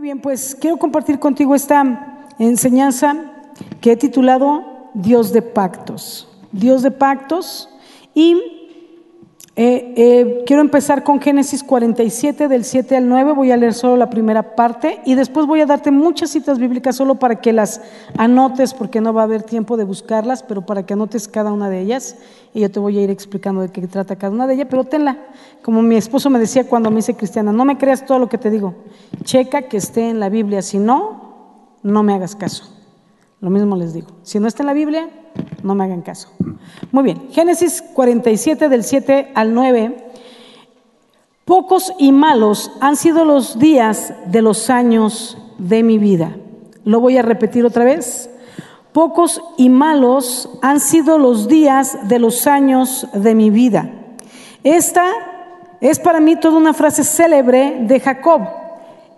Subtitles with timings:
[0.00, 3.16] Muy bien, pues quiero compartir contigo esta enseñanza
[3.82, 6.26] que he titulado Dios de pactos.
[6.52, 7.68] Dios de pactos
[8.14, 8.59] y
[9.62, 13.94] eh, eh, quiero empezar con Génesis 47 del 7 al 9, voy a leer solo
[13.94, 17.82] la primera parte y después voy a darte muchas citas bíblicas solo para que las
[18.16, 21.68] anotes porque no va a haber tiempo de buscarlas, pero para que anotes cada una
[21.68, 22.16] de ellas
[22.54, 24.84] y yo te voy a ir explicando de qué trata cada una de ellas, pero
[24.84, 25.18] tenla,
[25.60, 28.38] como mi esposo me decía cuando me hice cristiana, no me creas todo lo que
[28.38, 28.76] te digo,
[29.24, 32.79] checa que esté en la Biblia, si no, no me hagas caso.
[33.40, 35.08] Lo mismo les digo, si no está en la Biblia,
[35.62, 36.30] no me hagan caso.
[36.92, 40.10] Muy bien, Génesis 47 del 7 al 9.
[41.46, 46.36] Pocos y malos han sido los días de los años de mi vida.
[46.84, 48.30] Lo voy a repetir otra vez.
[48.92, 53.90] Pocos y malos han sido los días de los años de mi vida.
[54.64, 55.06] Esta
[55.80, 58.59] es para mí toda una frase célebre de Jacob.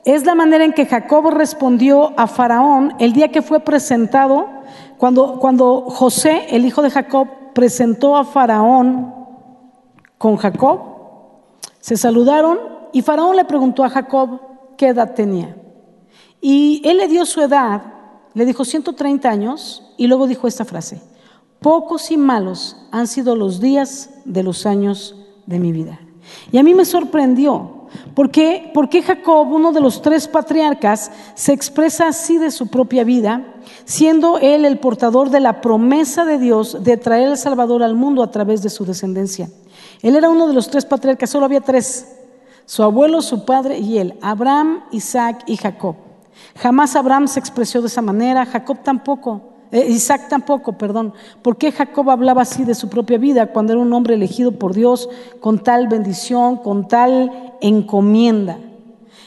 [0.05, 4.48] Es la manera en que Jacob respondió a Faraón el día que fue presentado
[4.99, 9.15] cuando, cuando José, el hijo de Jacob, presentó a Faraón
[10.18, 10.80] con Jacob,
[11.80, 12.59] se saludaron
[12.93, 14.40] y Faraón le preguntó a Jacob
[14.77, 15.57] qué edad tenía.
[16.40, 17.82] Y él le dio su edad,
[18.34, 21.01] le dijo 130 años y luego dijo esta frase,
[21.60, 25.15] pocos y malos han sido los días de los años
[25.46, 26.01] de mi vida.
[26.51, 27.82] Y a mí me sorprendió
[28.15, 33.54] ¿Por qué, Jacob, uno de los tres patriarcas, se expresa así de su propia vida,
[33.84, 38.23] siendo él el portador de la promesa de Dios de traer al Salvador al mundo
[38.23, 39.49] a través de su descendencia?
[40.02, 42.16] Él era uno de los tres patriarcas, solo había tres,
[42.66, 45.96] su abuelo, su padre y él, Abraham, Isaac y Jacob.
[46.56, 49.52] Jamás Abraham se expresó de esa manera, Jacob tampoco.
[49.73, 51.15] Eh, Isaac tampoco, perdón.
[51.40, 54.74] ¿Por qué Jacob hablaba así de su propia vida cuando era un hombre elegido por
[54.74, 55.09] Dios
[55.40, 58.59] con tal bendición, con tal encomienda?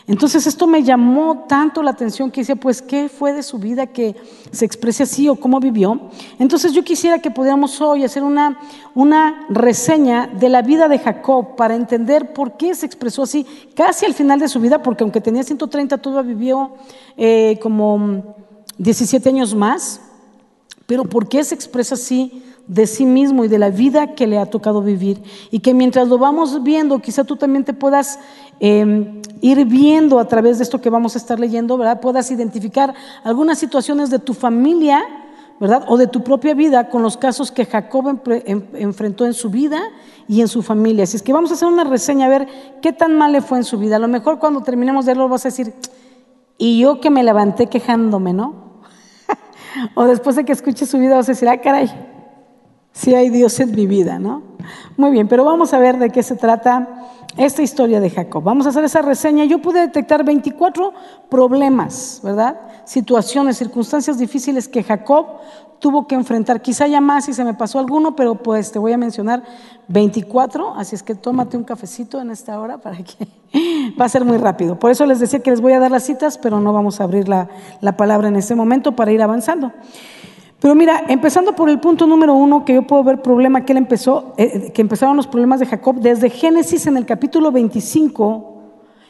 [0.08, 3.88] Entonces esto me llamó tanto la atención que decía, pues, ¿qué fue de su vida
[3.88, 4.16] que
[4.52, 6.00] se exprese así o cómo vivió?
[6.38, 8.60] Entonces yo quisiera que pudiéramos hoy hacer una,
[8.94, 14.06] una reseña de la vida de Jacob para entender por qué se expresó así casi
[14.06, 16.76] al final de su vida, porque aunque tenía 130, todavía vivió
[17.18, 18.36] eh, como
[18.78, 20.02] 17 años más.
[20.86, 24.38] Pero ¿por qué se expresa así de sí mismo y de la vida que le
[24.38, 25.22] ha tocado vivir?
[25.52, 28.20] Y que mientras lo vamos viendo, quizá tú también te puedas
[28.60, 32.02] em, ir viendo a través de esto que vamos a estar leyendo, ¿verdad?
[32.02, 35.04] Puedas identificar algunas situaciones de tu familia,
[35.60, 35.86] ¿verdad?
[35.88, 38.22] O de tu propia vida con los casos que Jacob
[38.74, 39.82] enfrentó en su vida
[40.28, 41.06] y en su familia.
[41.06, 42.48] Así es que vamos a hacer una reseña a ver
[42.82, 43.96] qué tan mal le fue en su vida.
[43.96, 45.74] A lo mejor cuando terminemos de verlo vas a decir,
[46.58, 48.65] y yo que me levanté quejándome, ¿no?
[49.94, 51.90] O después de que escuches su vida vas a decir, ah, caray,
[52.92, 54.44] sí hay Dios en mi vida, ¿no?
[54.98, 56.88] Muy bien, pero vamos a ver de qué se trata
[57.38, 58.44] esta historia de Jacob.
[58.44, 59.46] Vamos a hacer esa reseña.
[59.46, 60.94] Yo pude detectar 24
[61.30, 62.60] problemas, ¿verdad?
[62.86, 65.26] Situaciones, circunstancias difíciles que Jacob
[65.80, 66.62] tuvo que enfrentar.
[66.62, 69.44] Quizá ya más si se me pasó alguno, pero pues te voy a mencionar
[69.88, 73.28] 24, así es que tómate un cafecito en esta hora para que
[74.00, 74.80] va a ser muy rápido.
[74.80, 77.04] Por eso les decía que les voy a dar las citas, pero no vamos a
[77.04, 77.50] abrir la,
[77.82, 79.74] la palabra en este momento para ir avanzando.
[80.66, 83.78] Pero mira, empezando por el punto número uno, que yo puedo ver problema que él
[83.78, 88.64] empezó, eh, que empezaron los problemas de Jacob desde Génesis en el capítulo 25,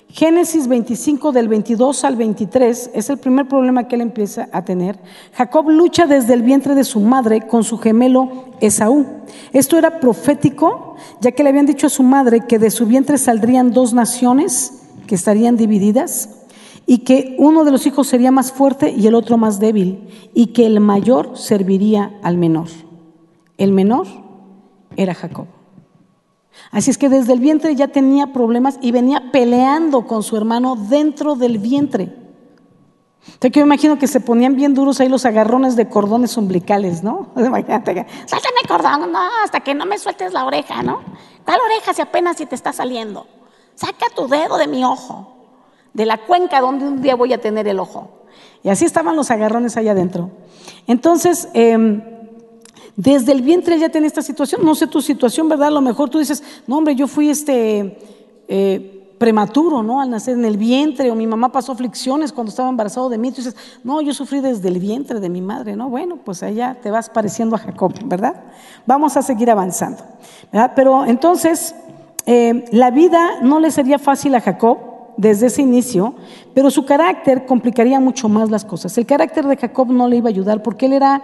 [0.10, 5.00] Génesis 25 del 22 al 23 es el primer problema que él empieza a tener.
[5.32, 9.06] Jacob lucha desde el vientre de su madre con su gemelo Esaú.
[9.54, 13.18] Esto era profético, ya que le habían dicho a su madre que de su vientre
[13.18, 14.74] saldrían dos naciones
[15.08, 16.45] que estarían divididas
[16.86, 20.48] y que uno de los hijos sería más fuerte y el otro más débil, y
[20.48, 22.68] que el mayor serviría al menor.
[23.58, 24.08] El menor
[24.96, 25.48] era Jacob.
[26.72, 30.76] Así es que desde el vientre ya tenía problemas y venía peleando con su hermano
[30.76, 32.16] dentro del vientre.
[33.26, 37.02] Entonces yo me imagino que se ponían bien duros ahí los agarrones de cordones umbilicales,
[37.02, 37.30] ¿no?
[37.36, 41.02] Imagínate, suéltame cordón, no, hasta que no me sueltes la oreja, ¿no?
[41.44, 43.26] ¿Cuál oreja si apenas si te está saliendo?
[43.74, 45.35] Saca tu dedo de mi ojo
[45.96, 48.10] de la cuenca donde un día voy a tener el ojo.
[48.64, 50.30] Y así estaban los agarrones allá adentro.
[50.88, 52.02] Entonces, em,
[52.98, 54.62] desde el vientre ya tenía esta situación.
[54.64, 55.70] No sé tu situación, ¿verdad?
[55.70, 57.98] A lo mejor tú dices, no, hombre, yo fui este
[58.50, 60.02] eh, prematuro, ¿no?
[60.02, 63.32] Al nacer en el vientre, o mi mamá pasó aflicciones cuando estaba embarazado de mí.
[63.32, 63.56] Tú dices,
[63.86, 65.88] no, yo sufrí desde el vientre de mi madre, ¿no?
[65.90, 68.44] Bueno, pues allá te vas pareciendo a Jacob, ¿verdad?
[68.86, 70.04] Vamos a seguir avanzando.
[70.76, 71.74] Pero entonces,
[72.26, 76.16] eh, la vida no le sería fácil a Jacob desde ese inicio,
[76.54, 78.98] pero su carácter complicaría mucho más las cosas.
[78.98, 81.22] El carácter de Jacob no le iba a ayudar porque él era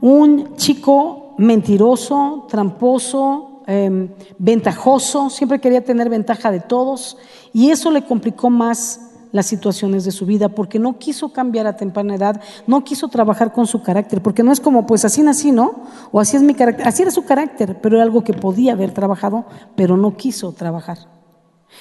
[0.00, 4.08] un chico mentiroso, tramposo, em,
[4.38, 7.16] ventajoso, siempre quería tener ventaja de todos
[7.52, 9.00] y eso le complicó más
[9.32, 13.52] las situaciones de su vida, porque no quiso cambiar a temprana edad, no quiso trabajar
[13.52, 15.82] con su carácter, porque no es como, pues así nací, ¿no?
[16.12, 18.92] O así es mi carácter, así era su carácter, pero era algo que podía haber
[18.92, 19.44] trabajado,
[19.76, 21.17] pero no quiso trabajar.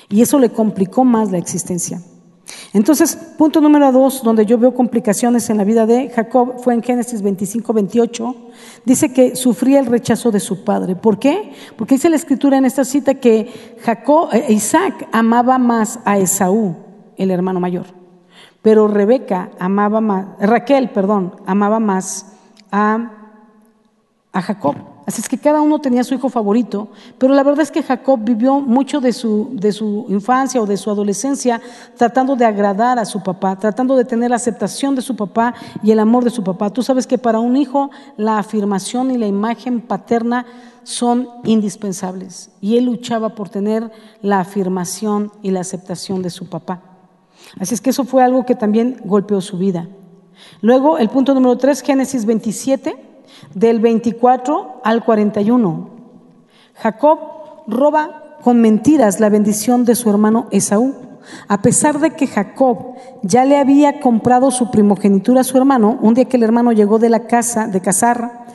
[0.10, 2.02] Y eso le complicó más la existencia.
[2.74, 6.84] Entonces, punto número dos, donde yo veo complicaciones en la vida de Jacob, fue en
[6.84, 8.36] Génesis 25, 28.
[8.86, 10.96] Dice que sufría el rechazo de su padre.
[10.96, 11.54] ¿Por qué?
[11.78, 16.76] Porque dice la escritura en esta cita que Jacob, eh, Isaac amaba más a Esaú,
[17.18, 17.86] el hermano mayor.
[18.62, 22.34] Pero Rebeca amaba más, Raquel, perdón, amaba más
[22.72, 23.12] a,
[24.32, 24.97] a Jacob.
[25.08, 28.20] Así es que cada uno tenía su hijo favorito, pero la verdad es que Jacob
[28.22, 31.62] vivió mucho de su, de su infancia o de su adolescencia
[31.96, 35.92] tratando de agradar a su papá, tratando de tener la aceptación de su papá y
[35.92, 36.72] el amor de su papá.
[36.72, 40.46] Tú sabes que para un hijo la afirmación y la imagen paterna
[40.84, 43.90] son indispensables y él luchaba por tener
[44.22, 46.82] la afirmación y la aceptación de su papá.
[47.58, 49.88] Así es que eso fue algo que también golpeó su vida.
[50.60, 53.07] Luego, el punto número 3, Génesis 27
[53.54, 55.90] del 24 al 41.
[56.76, 57.20] Jacob
[57.68, 60.96] roba con mentiras la bendición de su hermano Esaú.
[61.48, 66.14] A pesar de que Jacob ya le había comprado su primogenitura a su hermano, un
[66.14, 68.46] día que el hermano llegó de la casa de cazar,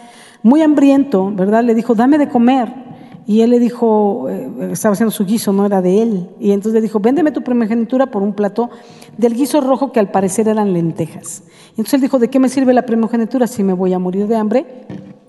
[0.42, 1.62] muy hambriento, ¿verdad?
[1.64, 2.91] Le dijo, dame de comer.
[3.26, 6.30] Y él le dijo, eh, estaba haciendo su guiso, no era de él.
[6.40, 8.70] Y entonces le dijo, véndeme tu primogenitura por un plato
[9.16, 11.44] del guiso rojo que al parecer eran lentejas.
[11.68, 14.26] Y entonces él dijo, ¿de qué me sirve la primogenitura si me voy a morir
[14.26, 14.66] de hambre?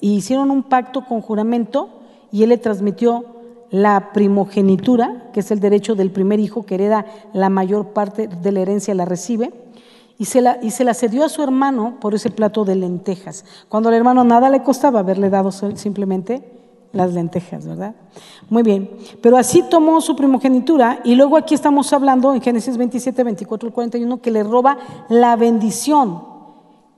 [0.02, 1.90] Y hicieron un pacto con juramento
[2.32, 3.26] y él le transmitió
[3.70, 8.52] la primogenitura, que es el derecho del primer hijo que hereda la mayor parte de
[8.52, 9.52] la herencia, la recibe.
[10.18, 13.46] Y se, la, y se la cedió a su hermano por ese plato de lentejas,
[13.68, 16.63] cuando al hermano nada le costaba haberle dado simplemente
[16.94, 17.96] las lentejas, ¿verdad?
[18.50, 23.24] Muy bien, pero así tomó su primogenitura y luego aquí estamos hablando en Génesis 27,
[23.24, 24.78] 24 y 41 que le roba
[25.10, 26.24] la bendición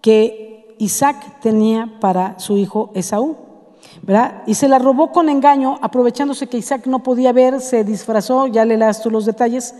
[0.01, 3.37] que Isaac tenía para su hijo Esaú,
[4.01, 4.43] ¿verdad?
[4.45, 8.65] Y se la robó con engaño, aprovechándose que Isaac no podía ver, se disfrazó, ya
[8.65, 9.73] le das tú los detalles,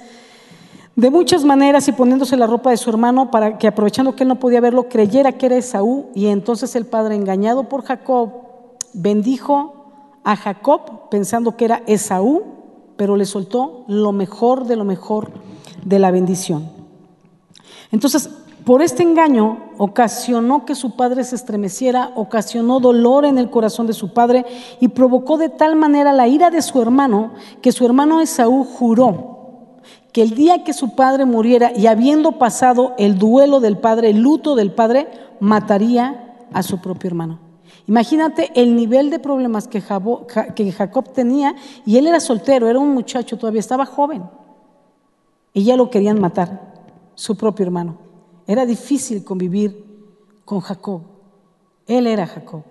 [0.96, 4.30] de muchas maneras y poniéndose la ropa de su hermano para que aprovechando que él
[4.30, 8.32] no podía verlo, creyera que era Esaú y entonces el padre engañado por Jacob
[8.94, 9.85] bendijo
[10.26, 12.44] a Jacob pensando que era Esaú,
[12.98, 15.32] pero le soltó lo mejor de lo mejor
[15.86, 16.70] de la bendición.
[17.92, 18.30] Entonces,
[18.66, 23.94] por este engaño ocasionó que su padre se estremeciera, ocasionó dolor en el corazón de
[23.94, 24.44] su padre
[24.82, 29.36] y provocó de tal manera la ira de su hermano que su hermano Esaú juró
[30.12, 34.22] que el día que su padre muriera y habiendo pasado el duelo del padre, el
[34.22, 37.45] luto del padre, mataría a su propio hermano.
[37.88, 41.56] Imagínate el nivel de problemas que Jacob tenía
[41.86, 44.24] y él era soltero, era un muchacho, todavía estaba joven.
[45.54, 46.74] Y ya lo querían matar,
[47.14, 47.98] su propio hermano.
[48.48, 49.86] Era difícil convivir
[50.44, 51.02] con Jacob.
[51.88, 52.64] Él era Jacob,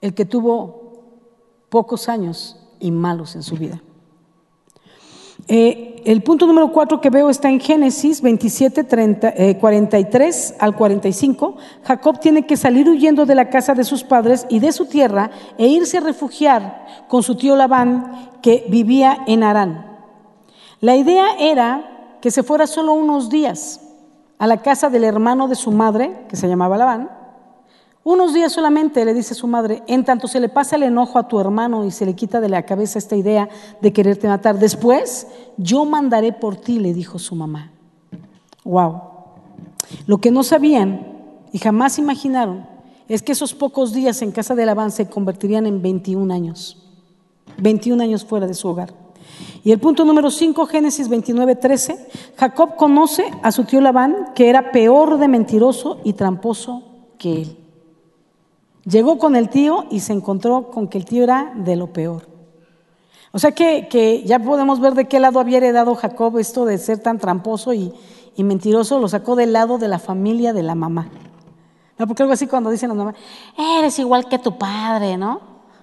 [0.00, 1.02] el que tuvo
[1.68, 3.82] pocos años y malos en su vida.
[5.48, 11.56] Eh, el punto número cuatro que veo está en Génesis 27, 43 eh, al 45.
[11.84, 15.30] Jacob tiene que salir huyendo de la casa de sus padres y de su tierra
[15.58, 19.86] e irse a refugiar con su tío Labán que vivía en Arán.
[20.80, 23.80] La idea era que se fuera solo unos días
[24.38, 27.19] a la casa del hermano de su madre, que se llamaba Labán,
[28.02, 31.28] unos días solamente, le dice su madre, en tanto se le pasa el enojo a
[31.28, 33.48] tu hermano y se le quita de la cabeza esta idea
[33.82, 34.58] de quererte matar.
[34.58, 35.26] Después,
[35.58, 37.70] yo mandaré por ti, le dijo su mamá.
[38.64, 39.02] Wow.
[40.06, 41.06] Lo que no sabían
[41.52, 42.66] y jamás imaginaron
[43.08, 46.78] es que esos pocos días en casa de Labán se convertirían en 21 años.
[47.58, 48.94] 21 años fuera de su hogar.
[49.62, 54.48] Y el punto número 5, Génesis 29, 13, Jacob conoce a su tío Labán, que
[54.48, 56.82] era peor de mentiroso y tramposo
[57.18, 57.59] que él.
[58.84, 62.28] Llegó con el tío y se encontró con que el tío era de lo peor.
[63.32, 66.98] O sea que, ya podemos ver de qué lado había heredado Jacob esto de ser
[66.98, 67.92] tan tramposo y,
[68.36, 71.08] mentiroso, lo sacó del lado de la familia de la mamá.
[71.98, 72.06] ¿No?
[72.06, 73.14] Porque algo así cuando dicen las mamás,
[73.78, 75.40] eres igual que tu padre, ¿no?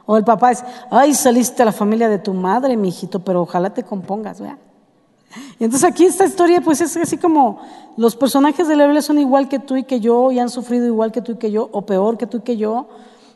[0.08, 3.44] O el papá es, ay, saliste de la familia de tu madre, mi hijito, pero
[3.44, 4.58] ojalá te compongas, ¿verdad?
[5.60, 7.60] Y entonces aquí esta historia pues es así como
[7.98, 10.86] los personajes de la Biblia son igual que tú y que yo y han sufrido
[10.86, 12.88] igual que tú y que yo o peor que tú y que yo,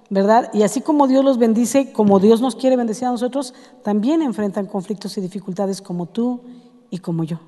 [0.09, 0.51] ¿verdad?
[0.53, 4.67] Y así como Dios los bendice, como Dios nos quiere bendecir a nosotros, también enfrentan
[4.67, 6.41] conflictos y dificultades como tú
[6.89, 7.39] y como yo.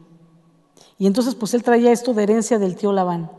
[0.97, 3.29] Y entonces pues él traía esto de herencia del tío Labán.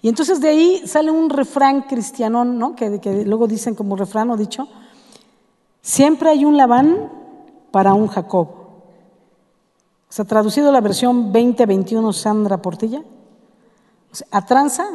[0.00, 2.74] Y entonces de ahí sale un refrán cristiano, ¿no?
[2.74, 4.68] Que, que luego dicen como refrán o dicho,
[5.82, 7.10] siempre hay un Labán
[7.70, 8.65] para un Jacob.
[10.08, 13.02] O sea, traducido la versión 2021 Sandra Portilla,
[14.30, 14.86] a tranza,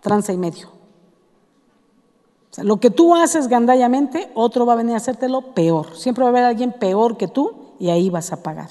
[0.00, 0.68] tranza y medio.
[0.68, 5.96] O sea, lo que tú haces gandallamente, otro va a venir a hacértelo peor.
[5.96, 8.68] Siempre va a haber alguien peor que tú y ahí vas a pagar.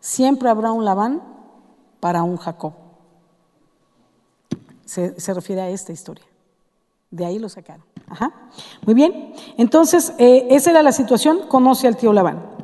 [0.00, 1.22] Siempre habrá un Labán
[2.00, 2.72] para un Jacob.
[4.84, 6.24] Se, refiere a esta historia.
[7.10, 7.84] De ahí lo sacaron.
[8.08, 8.32] Ajá.
[8.84, 9.34] Muy bien.
[9.56, 11.48] Entonces, eh, esa era la situación.
[11.48, 12.55] Conoce al tío Labán.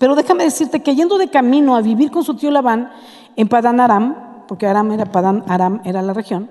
[0.00, 2.90] Pero déjame decirte que yendo de camino a vivir con su tío Labán
[3.36, 6.50] en Padán Aram, porque Aram era Padán Aram era la región,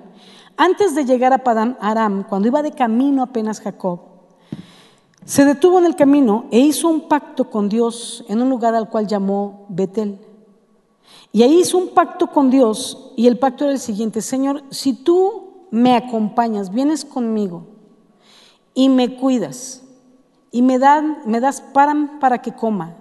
[0.56, 4.02] antes de llegar a Padán Aram, cuando iba de camino apenas Jacob,
[5.24, 8.88] se detuvo en el camino e hizo un pacto con Dios en un lugar al
[8.88, 10.20] cual llamó Betel.
[11.32, 14.92] Y ahí hizo un pacto con Dios y el pacto era el siguiente, Señor, si
[14.92, 17.66] tú me acompañas, vienes conmigo
[18.74, 19.82] y me cuidas
[20.52, 22.99] y me, dan, me das pan para que coma,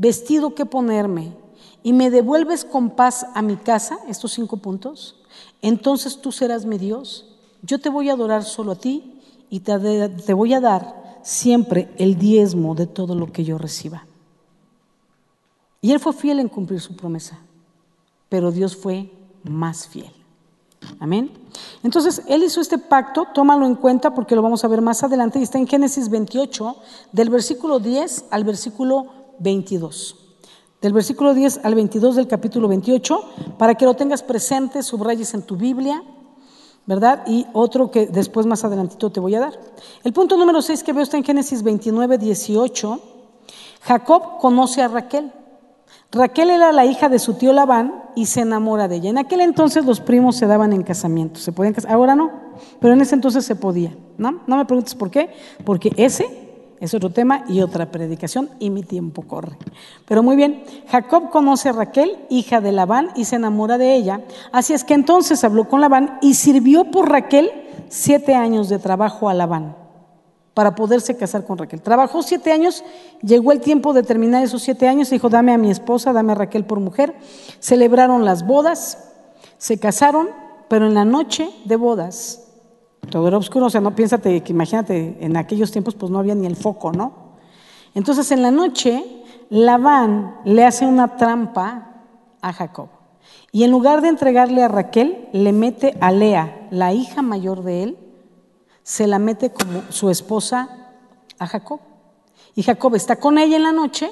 [0.00, 1.34] vestido que ponerme
[1.82, 5.16] y me devuelves con paz a mi casa, estos cinco puntos,
[5.60, 7.26] entonces tú serás mi Dios.
[7.62, 11.90] Yo te voy a adorar solo a ti y te, te voy a dar siempre
[11.98, 14.06] el diezmo de todo lo que yo reciba.
[15.82, 17.38] Y él fue fiel en cumplir su promesa,
[18.30, 19.12] pero Dios fue
[19.44, 20.12] más fiel.
[20.98, 21.30] Amén.
[21.82, 25.38] Entonces, él hizo este pacto, tómalo en cuenta porque lo vamos a ver más adelante,
[25.38, 26.76] y está en Génesis 28,
[27.12, 30.16] del versículo 10 al versículo 22.
[30.80, 33.20] Del versículo 10 al 22 del capítulo 28,
[33.58, 36.02] para que lo tengas presente, subrayes en tu Biblia,
[36.86, 37.22] ¿verdad?
[37.26, 39.60] Y otro que después más adelantito te voy a dar.
[40.04, 43.00] El punto número 6 que veo está en Génesis 29, 18.
[43.82, 45.32] Jacob conoce a Raquel.
[46.12, 49.10] Raquel era la hija de su tío Labán y se enamora de ella.
[49.10, 52.32] En aquel entonces los primos se daban en casamiento, se podían casar, ahora no,
[52.80, 53.94] pero en ese entonces se podía.
[54.18, 54.40] ¿no?
[54.46, 55.30] no me preguntes por qué,
[55.64, 56.49] porque ese
[56.80, 59.56] es otro tema y otra predicación y mi tiempo corre.
[60.06, 64.22] Pero muy bien, Jacob conoce a Raquel, hija de Labán, y se enamora de ella.
[64.50, 67.50] Así es que entonces habló con Labán y sirvió por Raquel
[67.88, 69.76] siete años de trabajo a Labán
[70.54, 71.80] para poderse casar con Raquel.
[71.82, 72.82] Trabajó siete años,
[73.22, 76.34] llegó el tiempo de terminar esos siete años, dijo, dame a mi esposa, dame a
[76.36, 77.14] Raquel por mujer.
[77.60, 79.12] Celebraron las bodas,
[79.58, 80.28] se casaron,
[80.68, 82.49] pero en la noche de bodas,
[83.08, 86.34] todo era oscuro, o sea, no piénsate que imagínate, en aquellos tiempos pues no había
[86.34, 87.30] ni el foco, ¿no?
[87.94, 89.04] Entonces en la noche,
[89.48, 92.04] Labán le hace una trampa
[92.40, 92.88] a Jacob.
[93.52, 97.82] Y en lugar de entregarle a Raquel, le mete a Lea, la hija mayor de
[97.82, 97.98] él,
[98.82, 100.68] se la mete como su esposa
[101.38, 101.80] a Jacob.
[102.54, 104.10] Y Jacob está con ella en la noche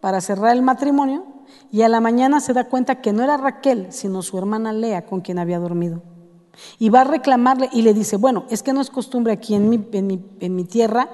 [0.00, 1.24] para cerrar el matrimonio
[1.70, 5.06] y a la mañana se da cuenta que no era Raquel, sino su hermana Lea
[5.06, 6.02] con quien había dormido.
[6.78, 9.68] Y va a reclamarle y le dice, bueno, es que no es costumbre aquí en
[9.68, 11.08] mi, en mi, en mi tierra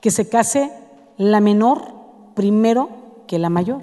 [0.00, 0.72] que se case
[1.16, 1.94] la menor
[2.34, 2.88] primero
[3.26, 3.82] que la mayor.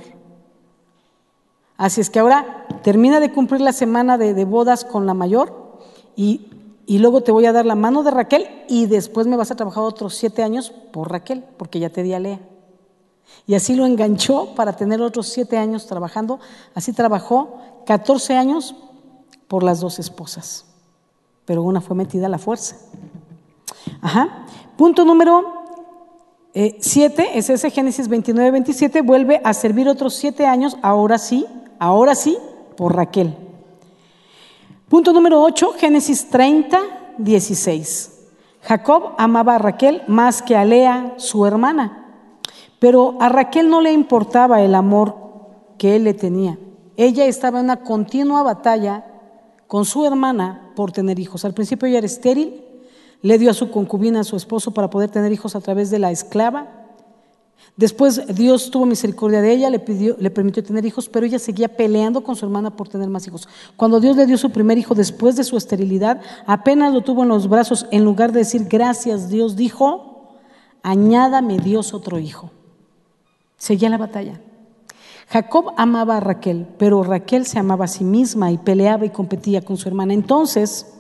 [1.78, 5.80] Así es que ahora termina de cumplir la semana de, bodas con la mayor
[6.16, 6.48] y
[6.90, 9.58] y luego te voy a dar la mano de Raquel y después me vas a
[9.58, 12.40] trabajar otros siete años por Raquel, porque ya te di a Lea.
[13.46, 16.40] Y así lo enganchó para tener otros siete años trabajando.
[16.74, 18.74] Así trabajó 14 años
[19.48, 20.66] por las dos esposas,
[21.46, 22.76] pero una fue metida a la fuerza.
[24.02, 24.46] Ajá.
[24.76, 25.66] Punto número
[26.54, 31.46] 7, eh, es ese Génesis 29, 27, vuelve a servir otros siete años, ahora sí,
[31.80, 32.38] ahora sí,
[32.76, 33.36] por Raquel.
[34.90, 36.80] Punto número 8, Génesis 30,
[37.18, 38.14] 16.
[38.62, 42.06] Jacob amaba a Raquel más que a Lea, su hermana,
[42.80, 45.16] pero a Raquel no le importaba el amor
[45.78, 46.58] que él le tenía.
[46.96, 49.06] Ella estaba en una continua batalla
[49.68, 51.46] con su hermana por tener hijos.
[51.46, 52.64] Al principio ella era estéril,
[53.22, 56.00] le dio a su concubina, a su esposo, para poder tener hijos a través de
[56.00, 56.68] la esclava.
[57.76, 61.68] Después Dios tuvo misericordia de ella, le, pidió, le permitió tener hijos, pero ella seguía
[61.68, 63.48] peleando con su hermana por tener más hijos.
[63.76, 67.30] Cuando Dios le dio su primer hijo después de su esterilidad, apenas lo tuvo en
[67.30, 70.38] los brazos, en lugar de decir gracias, Dios dijo,
[70.82, 72.52] añádame Dios otro hijo.
[73.58, 74.40] Seguía la batalla.
[75.30, 79.62] Jacob amaba a Raquel, pero Raquel se amaba a sí misma y peleaba y competía
[79.62, 80.14] con su hermana.
[80.14, 80.94] Entonces,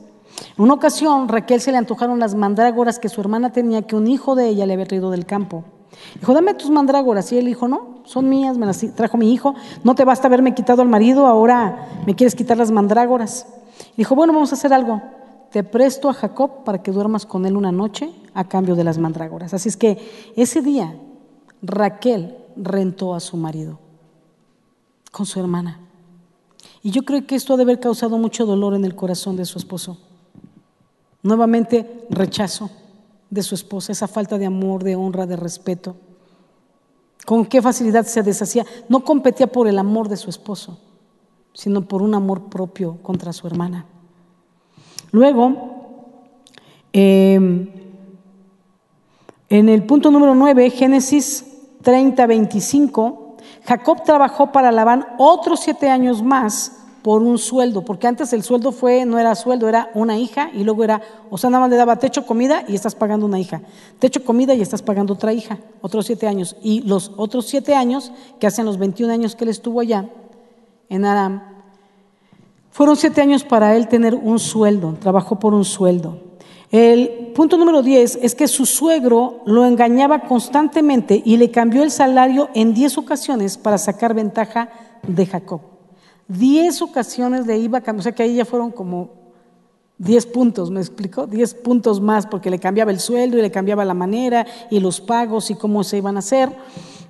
[0.58, 4.06] en una ocasión, Raquel se le antojaron las mandrágoras que su hermana tenía, que un
[4.06, 5.64] hijo de ella le había traído del campo.
[6.20, 7.32] Dijo, dame tus mandrágoras.
[7.32, 9.56] Y él dijo, no, son mías, me las trajo mi hijo.
[9.86, 13.48] No te basta haberme quitado al marido, ahora me quieres quitar las mandrágoras.
[13.96, 15.02] dijo, bueno, vamos a hacer algo.
[15.52, 18.98] Te presto a Jacob para que duermas con él una noche a cambio de las
[18.98, 19.54] mandrágoras.
[19.54, 19.98] Así es que
[20.36, 20.98] ese día
[21.62, 23.87] Raquel rentó a su marido
[25.18, 25.80] con su hermana.
[26.84, 29.46] Y yo creo que esto ha de haber causado mucho dolor en el corazón de
[29.46, 29.98] su esposo.
[31.24, 32.70] Nuevamente rechazo
[33.28, 35.96] de su esposa, esa falta de amor, de honra, de respeto.
[37.26, 38.66] con qué facilidad se deshacía.
[38.88, 40.80] No competía por el amor de su esposo,
[41.52, 43.86] sino por un amor propio contra su hermana.
[45.12, 46.14] Luego,
[46.94, 47.68] em,
[49.50, 51.44] en el punto número 9, Génesis
[51.82, 53.27] 30, 25,
[53.68, 56.72] Jacob trabajó para Labán otros siete años más
[57.02, 60.64] por un sueldo, porque antes el sueldo fue, no era sueldo, era una hija y
[60.64, 63.62] luego era, o sea, nada más le daba techo, comida y estás pagando una hija,
[64.00, 66.56] techo, comida y estás pagando otra hija, otros siete años.
[66.62, 70.10] Y los otros siete años, que hacen los 21 años que él estuvo allá
[70.88, 71.44] en Aram,
[72.72, 76.27] fueron siete años para él tener un sueldo, trabajó por un sueldo.
[76.72, 81.92] El punto número 10 es que su suegro lo engañaba constantemente y le cambió el
[81.92, 84.70] salario en 10 ocasiones para sacar ventaja
[85.08, 85.62] de Jacob.
[86.28, 89.12] Diez ocasiones de IVA, o sea que ahí ya fueron como
[89.98, 91.26] diez puntos, ¿me explico?
[91.26, 95.00] Diez puntos más porque le cambiaba el sueldo y le cambiaba la manera y los
[95.00, 96.50] pagos y cómo se iban a hacer.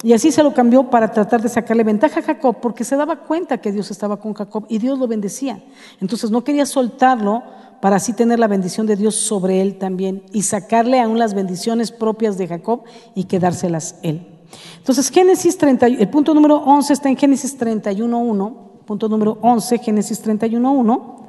[0.04, 3.18] Y así se lo cambió para tratar de sacarle ventaja a Jacob porque se daba
[3.18, 5.64] cuenta que Dios estaba con Jacob y Dios lo bendecía.
[6.00, 7.44] Entonces no quería soltarlo
[7.82, 11.92] para así tener la bendición de Dios sobre él también y sacarle aún las bendiciones
[11.92, 12.84] propias de Jacob
[13.16, 14.28] y quedárselas él.
[14.78, 20.26] Entonces Génesis 30, el punto número 11 está en Génesis 31.1 punto número 11, Génesis
[20.26, 21.27] 31.1,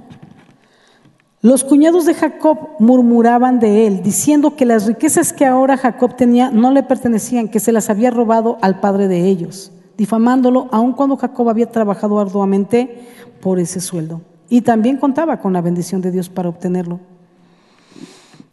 [1.40, 6.50] los cuñados de Jacob murmuraban de él, diciendo que las riquezas que ahora Jacob tenía
[6.50, 11.16] no le pertenecían, que se las había robado al padre de ellos, difamándolo aun cuando
[11.16, 13.07] Jacob había trabajado arduamente
[13.40, 14.21] por ese sueldo.
[14.49, 16.99] Y también contaba con la bendición de Dios para obtenerlo.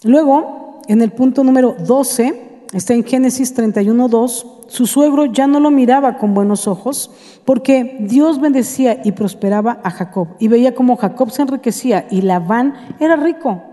[0.03, 5.71] Luego, en el punto número 12, está en Génesis 31.2, su suegro ya no lo
[5.71, 7.09] miraba con buenos ojos
[7.45, 12.73] porque Dios bendecía y prosperaba a Jacob y veía como Jacob se enriquecía y Labán
[12.99, 13.63] era rico,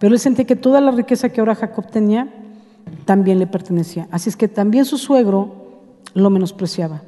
[0.00, 2.28] pero él sentía que toda la riqueza que ahora Jacob tenía
[3.04, 4.08] también le pertenecía.
[4.10, 5.54] Así es que también su suegro
[6.12, 7.02] lo menospreciaba,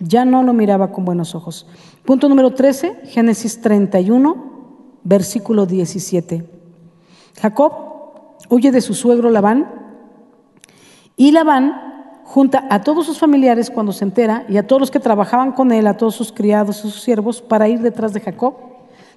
[0.00, 1.66] ya no lo miraba con buenos ojos.
[2.06, 4.36] Punto número 13, Génesis 31,
[5.04, 6.48] versículo 17.
[7.38, 7.72] Jacob
[8.48, 9.83] huye de su suegro Labán
[11.16, 14.98] y Labán junta a todos sus familiares cuando se entera y a todos los que
[14.98, 18.54] trabajaban con él, a todos sus criados, sus siervos, para ir detrás de Jacob,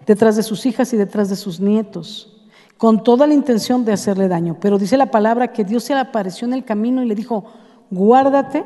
[0.05, 2.45] detrás de sus hijas y detrás de sus nietos,
[2.77, 4.57] con toda la intención de hacerle daño.
[4.59, 7.45] Pero dice la palabra que Dios se le apareció en el camino y le dijo,
[7.89, 8.63] guárdate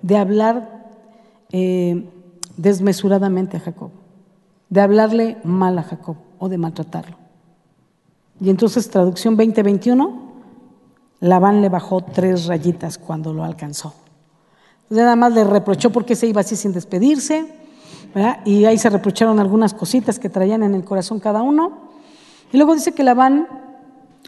[0.00, 0.86] de hablar
[1.52, 2.08] eh,
[2.56, 3.90] desmesuradamente a Jacob,
[4.70, 7.16] de hablarle mal a Jacob o de maltratarlo.
[8.40, 10.23] Y entonces, traducción 2021,
[11.24, 13.94] Labán le bajó tres rayitas cuando lo alcanzó.
[14.90, 17.46] nada más le reprochó porque se iba así sin despedirse,
[18.44, 21.88] y ahí se reprocharon algunas cositas que traían en el corazón cada uno.
[22.52, 23.48] Y luego dice que Labán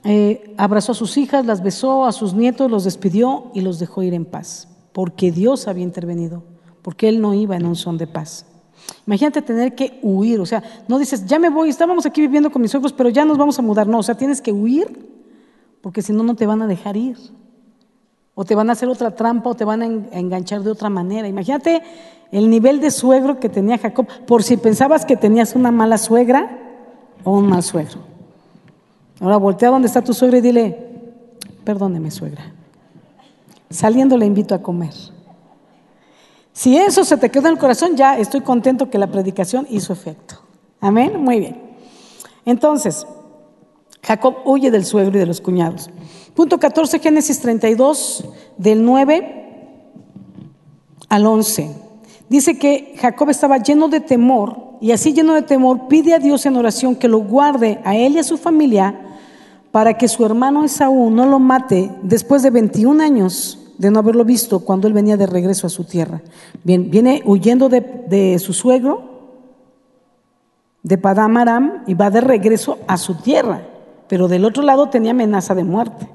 [0.04, 4.02] eh, abrazó a sus hijas, las besó, a sus nietos, los despidió y los dejó
[4.02, 6.44] ir en paz, porque Dios había intervenido,
[6.80, 8.46] porque él no iba en un son de paz.
[9.06, 12.62] Imagínate tener que huir, o sea, no dices, ya me voy, estábamos aquí viviendo con
[12.62, 15.14] mis ojos, pero ya nos vamos a mudar, no, o sea, tienes que huir
[15.86, 17.16] porque si no, no te van a dejar ir.
[18.34, 21.28] O te van a hacer otra trampa o te van a enganchar de otra manera.
[21.28, 21.80] Imagínate
[22.32, 26.58] el nivel de suegro que tenía Jacob, por si pensabas que tenías una mala suegra
[27.22, 28.00] o un mal suegro.
[29.20, 30.76] Ahora voltea donde está tu suegra y dile,
[31.62, 32.52] perdóneme suegra.
[33.70, 34.92] Saliendo le invito a comer.
[36.52, 39.92] Si eso se te quedó en el corazón, ya estoy contento que la predicación hizo
[39.92, 40.40] efecto.
[40.80, 41.22] Amén.
[41.22, 41.62] Muy bien.
[42.44, 43.06] Entonces,
[44.06, 45.90] Jacob huye del suegro y de los cuñados.
[46.34, 48.24] Punto 14, Génesis 32,
[48.56, 49.80] del 9
[51.08, 51.70] al 11.
[52.28, 56.46] Dice que Jacob estaba lleno de temor y así lleno de temor pide a Dios
[56.46, 59.00] en oración que lo guarde a él y a su familia
[59.72, 64.24] para que su hermano Esaú no lo mate después de 21 años de no haberlo
[64.24, 66.22] visto cuando él venía de regreso a su tierra.
[66.62, 69.02] Bien, viene huyendo de, de su suegro,
[70.84, 73.62] de Padamaram, y va de regreso a su tierra
[74.08, 76.08] pero del otro lado tenía amenaza de muerte.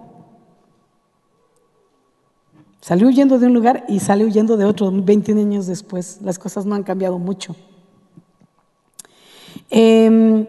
[2.80, 6.20] Salió huyendo de un lugar y salió huyendo de otro 20 años después.
[6.24, 7.56] Las cosas no han cambiado mucho.
[9.70, 10.48] Em,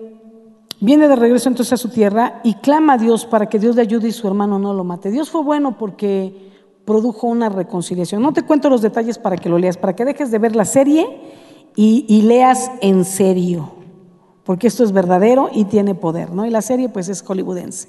[0.81, 3.83] viene de regreso entonces a su tierra y clama a Dios para que Dios le
[3.83, 5.11] ayude y su hermano no lo mate.
[5.11, 6.51] Dios fue bueno porque
[6.87, 8.23] produjo una reconciliación.
[8.23, 10.65] No te cuento los detalles para que lo leas, para que dejes de ver la
[10.65, 11.21] serie
[11.77, 13.82] y leas en serio
[14.45, 16.45] porque esto es verdadero y tiene poder, ¿no?
[16.45, 17.89] Y la serie pues es hollywoodense,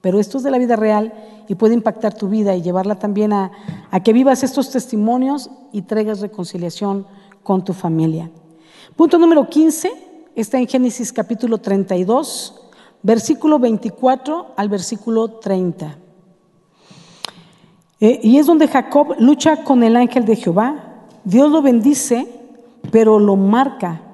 [0.00, 1.12] pero esto es de la vida real
[1.48, 3.50] y puede impactar tu vida y llevarla también a,
[4.04, 7.06] que vivas estos testimonios y traigas reconciliación
[7.42, 8.30] con tu familia.
[8.96, 9.90] Punto número 15
[10.34, 12.62] está en Génesis capítulo 32,
[13.02, 15.98] versículo 24 al versículo 30.
[18.00, 21.06] Eh, y es donde Jacob lucha con el ángel de Jehová.
[21.24, 22.28] Dios lo bendice,
[22.92, 24.07] pero lo marca.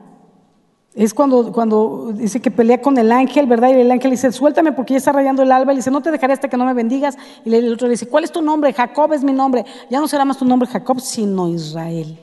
[0.94, 3.70] Es cuando, cuando dice que pelea con el ángel, ¿verdad?
[3.70, 5.72] Y el ángel le dice, suéltame porque ya está rayando el alba.
[5.72, 7.16] Y le dice, no te dejaré hasta que no me bendigas.
[7.44, 8.72] Y el otro le dice, ¿cuál es tu nombre?
[8.72, 9.64] Jacob es mi nombre.
[9.90, 12.18] Ya no será más tu nombre Jacob, sino Israel.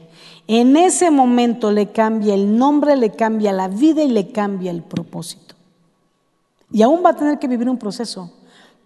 [0.47, 4.84] En ese momento le cambia el nombre, le cambia la vida y le cambia el
[4.84, 5.55] propósito.
[6.71, 8.31] Y aún va a tener que vivir un proceso,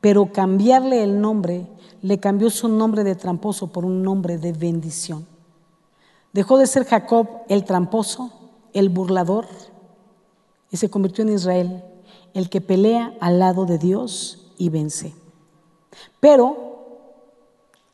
[0.01, 1.67] pero cambiarle el nombre,
[2.01, 5.25] le cambió su nombre de tramposo por un nombre de bendición.
[6.33, 8.31] Dejó de ser Jacob el tramposo,
[8.73, 9.45] el burlador,
[10.71, 11.83] y se convirtió en Israel,
[12.33, 15.13] el que pelea al lado de Dios y vence.
[16.19, 16.65] Pero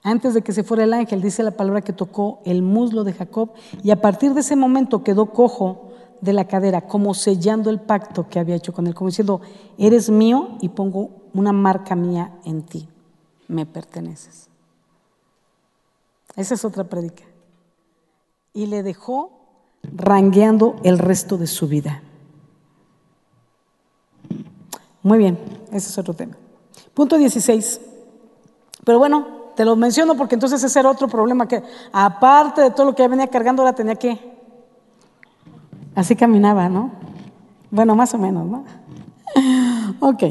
[0.03, 3.13] antes de que se fuera el ángel, dice la palabra que tocó el muslo de
[3.13, 3.51] Jacob
[3.83, 8.27] y a partir de ese momento quedó cojo de la cadera, como sellando el pacto
[8.29, 9.41] que había hecho con él, como diciendo,
[9.77, 12.87] eres mío y pongo una marca mía en ti,
[13.47, 14.47] me perteneces.
[16.35, 17.23] Esa es otra predica.
[18.53, 19.31] Y le dejó
[19.83, 22.03] rangueando el resto de su vida.
[25.03, 25.37] Muy bien,
[25.71, 26.37] ese es otro tema.
[26.93, 27.81] Punto 16.
[28.83, 32.87] Pero bueno, te lo menciono porque entonces ese era otro problema que, aparte de todo
[32.87, 34.19] lo que ya venía cargando, ahora tenía que.
[35.95, 36.91] Así caminaba, ¿no?
[37.69, 38.65] Bueno, más o menos, ¿no?
[39.99, 40.23] ok.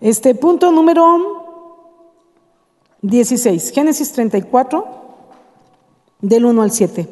[0.00, 1.44] Este punto número
[3.02, 4.86] 16, Génesis 34,
[6.20, 7.08] del 1 al 7.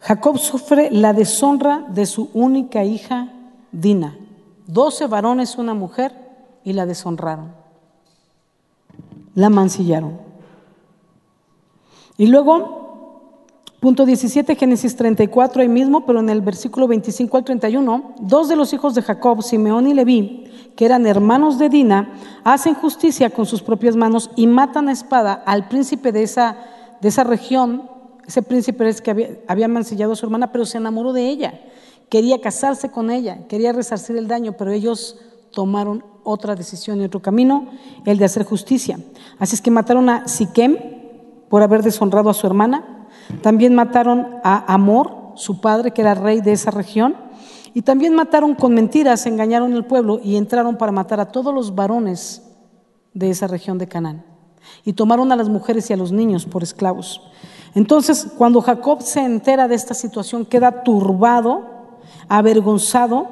[0.00, 3.32] Jacob sufre la deshonra de su única hija,
[3.70, 4.16] Dina.
[4.72, 6.12] Doce varones, una mujer,
[6.64, 7.60] y la deshonraron
[9.34, 10.18] la mancillaron.
[12.16, 18.14] Y luego, punto 17, Génesis 34, ahí mismo, pero en el versículo 25 al 31,
[18.20, 20.44] dos de los hijos de Jacob, Simeón y Leví,
[20.76, 22.12] que eran hermanos de Dina,
[22.44, 26.56] hacen justicia con sus propias manos y matan a espada al príncipe de esa,
[27.00, 27.88] de esa región.
[28.26, 31.60] Ese príncipe es que había, había mancillado a su hermana, pero se enamoró de ella.
[32.10, 35.16] Quería casarse con ella, quería resarcir el daño, pero ellos
[35.52, 37.68] tomaron otra decisión y otro camino,
[38.04, 38.98] el de hacer justicia.
[39.38, 40.76] Así es que mataron a Siquem
[41.48, 43.08] por haber deshonrado a su hermana.
[43.42, 47.16] También mataron a Amor, su padre, que era rey de esa región.
[47.74, 51.74] Y también mataron con mentiras, engañaron al pueblo y entraron para matar a todos los
[51.74, 52.42] varones
[53.14, 54.24] de esa región de Canaán.
[54.84, 57.22] Y tomaron a las mujeres y a los niños por esclavos.
[57.74, 61.69] Entonces, cuando Jacob se entera de esta situación, queda turbado,
[62.30, 63.28] avergonzado,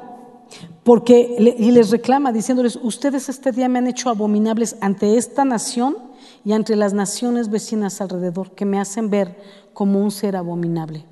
[0.83, 5.97] porque y les reclama diciéndoles, ustedes este día me han hecho abominables ante esta nación
[6.43, 9.41] y ante las naciones vecinas alrededor, que me hacen ver
[9.73, 11.05] como un ser abominable.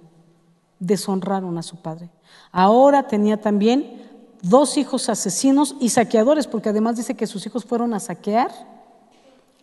[0.80, 2.10] Deshonraron a su padre.
[2.52, 4.04] Ahora tenía también
[4.42, 8.52] dos hijos asesinos y saqueadores, porque además dice que sus hijos fueron a saquear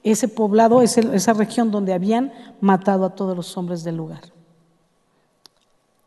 [0.03, 2.33] ese poblado, esa región donde habían
[2.63, 4.23] matado a todos los hombres del lugar.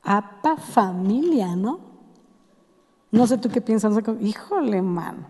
[0.02, 1.87] Apa familia, ¿no?
[3.18, 5.26] No sé tú qué piensas, híjole, mano.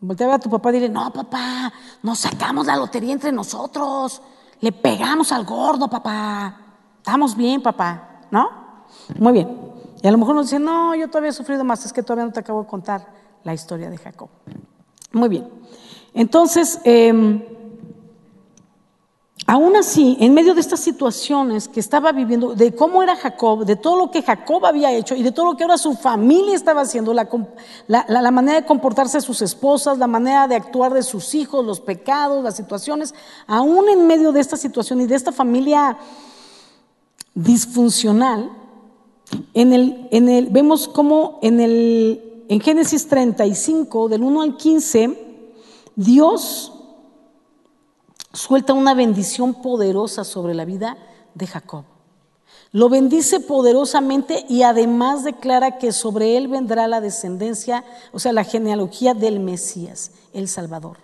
[0.00, 1.70] Voltea a ver a tu papá y dile, no, papá,
[2.02, 4.22] nos sacamos la lotería entre nosotros,
[4.60, 6.56] le pegamos al gordo, papá,
[6.96, 8.48] estamos bien, papá, ¿no?
[9.18, 9.54] Muy bien.
[10.02, 12.24] Y a lo mejor nos dicen, no, yo todavía he sufrido más, es que todavía
[12.24, 13.06] no te acabo de contar
[13.44, 14.30] la historia de Jacob.
[15.12, 15.48] Muy bien.
[16.14, 17.61] Entonces, eh,
[19.46, 23.74] Aún así, en medio de estas situaciones que estaba viviendo, de cómo era Jacob, de
[23.74, 26.82] todo lo que Jacob había hecho y de todo lo que ahora su familia estaba
[26.82, 31.64] haciendo, la, manera de comportarse de sus esposas, la manera de actuar de sus hijos,
[31.64, 33.14] los pecados, las situaciones,
[33.48, 35.98] aún en medio de esta situación y de esta familia
[37.34, 38.50] disfuncional,
[39.54, 45.42] en el, en el, vemos cómo en, el, en Génesis 35, del 1 al 15,
[45.96, 46.72] Dios
[48.32, 50.96] suelta una bendición poderosa sobre la vida
[51.34, 51.84] de Jacob.
[52.72, 58.44] Lo bendice poderosamente y además declara que sobre él vendrá la descendencia, o sea, la
[58.44, 60.96] genealogía del Mesías, el Salvador.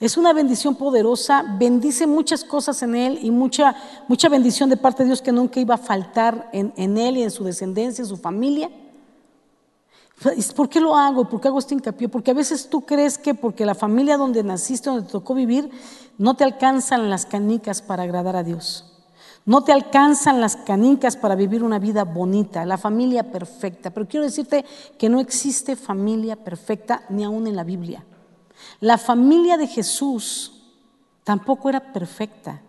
[0.00, 3.74] Es una bendición poderosa, bendice muchas cosas en él y mucha,
[4.08, 7.22] mucha bendición de parte de Dios que nunca iba a faltar en, en él y
[7.22, 8.70] en su descendencia, en su familia.
[10.54, 11.28] ¿Por qué lo hago?
[11.28, 12.08] ¿Por qué hago este hincapié?
[12.08, 15.70] Porque a veces tú crees que porque la familia donde naciste, donde te tocó vivir,
[16.18, 18.84] no te alcanzan las canicas para agradar a Dios.
[19.46, 23.90] No te alcanzan las canicas para vivir una vida bonita, la familia perfecta.
[23.90, 24.66] Pero quiero decirte
[24.98, 28.04] que no existe familia perfecta ni aún en la Biblia.
[28.80, 30.52] La familia de Jesús
[31.24, 32.60] tampoco era perfecta.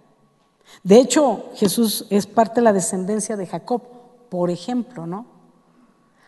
[0.83, 3.81] De hecho, Jesús es parte de la descendencia de Jacob,
[4.29, 5.25] por ejemplo, ¿no?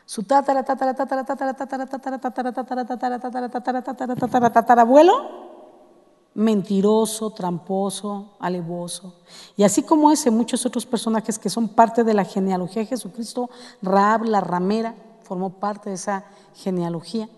[0.06, 4.82] Su tatara, tatara, tatara, tatara, tatara, tatara, tatara, tatara, tatara, tatara, tatara, tatara, tatara, tatara,
[4.82, 5.44] abuelo
[6.36, 9.14] mentiroso, tramposo, alevoso.
[9.56, 13.50] Y así como ese, muchos otros personajes que son parte de la genealogía de Jesucristo,
[13.82, 17.30] Raab la ramera formó parte de esa genealogía.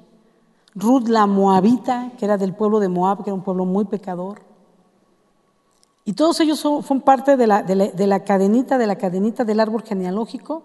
[0.73, 4.41] Ruth la moabita, que era del pueblo de Moab, que era un pueblo muy pecador.
[6.04, 9.84] Y todos ellos son, parte de la, de la cadenita, de la cadenita del árbol
[9.84, 10.63] genealógico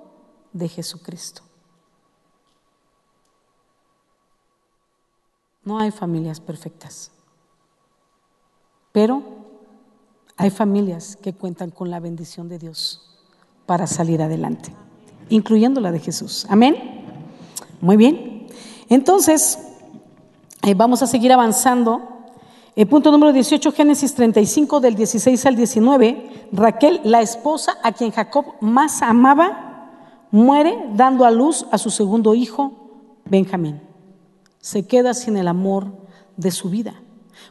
[0.53, 1.43] de Jesucristo.
[5.65, 7.11] No hay familias perfectas,
[8.93, 9.23] pero
[10.37, 13.19] hay familias que cuentan con la bendición de Dios
[13.67, 14.73] para salir adelante,
[15.29, 16.47] incluyendo la de Jesús.
[16.49, 17.05] Amén.
[17.83, 18.47] Muy bien.
[18.89, 19.59] Entonces,
[20.63, 22.09] eh, vamos a seguir avanzando.
[22.75, 26.49] El punto número 18, Génesis 35, del 16 al 19.
[26.53, 29.91] Raquel, la esposa a quien Jacob más amaba,
[30.31, 32.73] muere dando a luz a su segundo hijo,
[33.27, 33.90] Benjamín
[34.61, 35.87] se queda sin el amor
[36.37, 36.95] de su vida.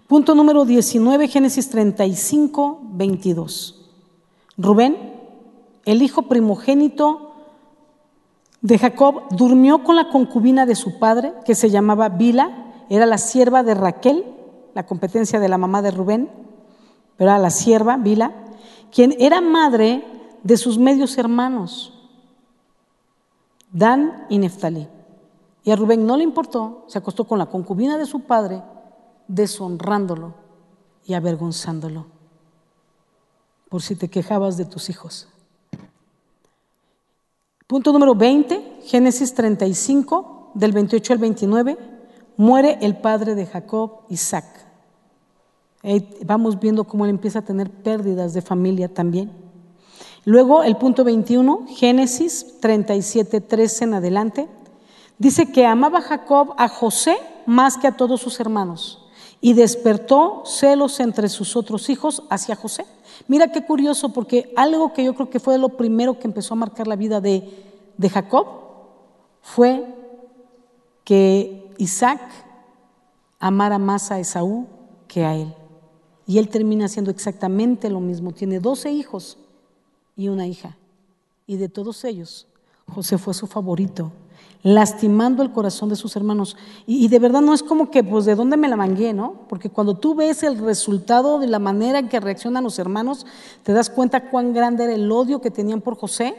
[0.08, 3.90] Punto número 19, Génesis 35, 22.
[4.58, 5.14] Rubén,
[5.86, 7.34] el hijo primogénito
[8.62, 13.18] de Jacob, durmió con la concubina de su padre, que se llamaba Bila, era la
[13.18, 14.26] sierva de Raquel,
[14.74, 16.30] la competencia de la mamá de Rubén,
[17.18, 18.34] pero era la sierva, Bila,
[18.92, 20.04] quien era madre
[20.44, 21.94] de sus medios hermanos,
[23.72, 24.88] Dan y Neftalí.
[25.64, 28.64] Y a Rubén no le importó, se acostó con la concubina de su padre,
[29.28, 30.34] deshonrándolo
[31.06, 32.06] y avergonzándolo.
[33.70, 35.28] Por si te quejabas de tus hijos.
[37.68, 41.78] Punto número 20, Génesis 35, del 28 al 29,
[42.38, 44.46] muere el padre de Jacob, Isaac.
[46.26, 49.32] Vamos viendo cómo él empieza a tener pérdidas de familia también.
[50.26, 54.50] Luego el punto 21, Génesis 37, 13 en adelante,
[55.20, 59.06] Dice que amaba Jacob a José más que a todos sus hermanos
[59.42, 62.86] y despertó celos entre sus otros hijos hacia José.
[63.28, 66.58] Mira qué curioso, porque algo que yo creo que fue lo primero que empezó a
[66.58, 67.66] marcar la vida de,
[68.10, 68.48] Jacob
[69.42, 69.86] fue
[71.04, 72.22] que Isaac
[73.40, 74.68] amara más a Esaú
[75.10, 75.54] que a él.
[76.26, 78.32] Y él termina haciendo exactamente lo mismo.
[78.32, 79.38] Tiene doce hijos
[80.16, 80.78] y una hija.
[81.46, 82.48] Y de todos ellos,
[82.88, 84.14] José fue su favorito
[84.62, 86.58] lastimando el corazón de sus hermanos.
[86.86, 89.46] Y, de verdad no es como que, pues, ¿de dónde me la mangué, no?
[89.48, 93.26] Porque cuando tú ves el resultado de la manera en que reaccionan los hermanos,
[93.64, 96.36] te das cuenta cuán grande era el odio que tenían por José.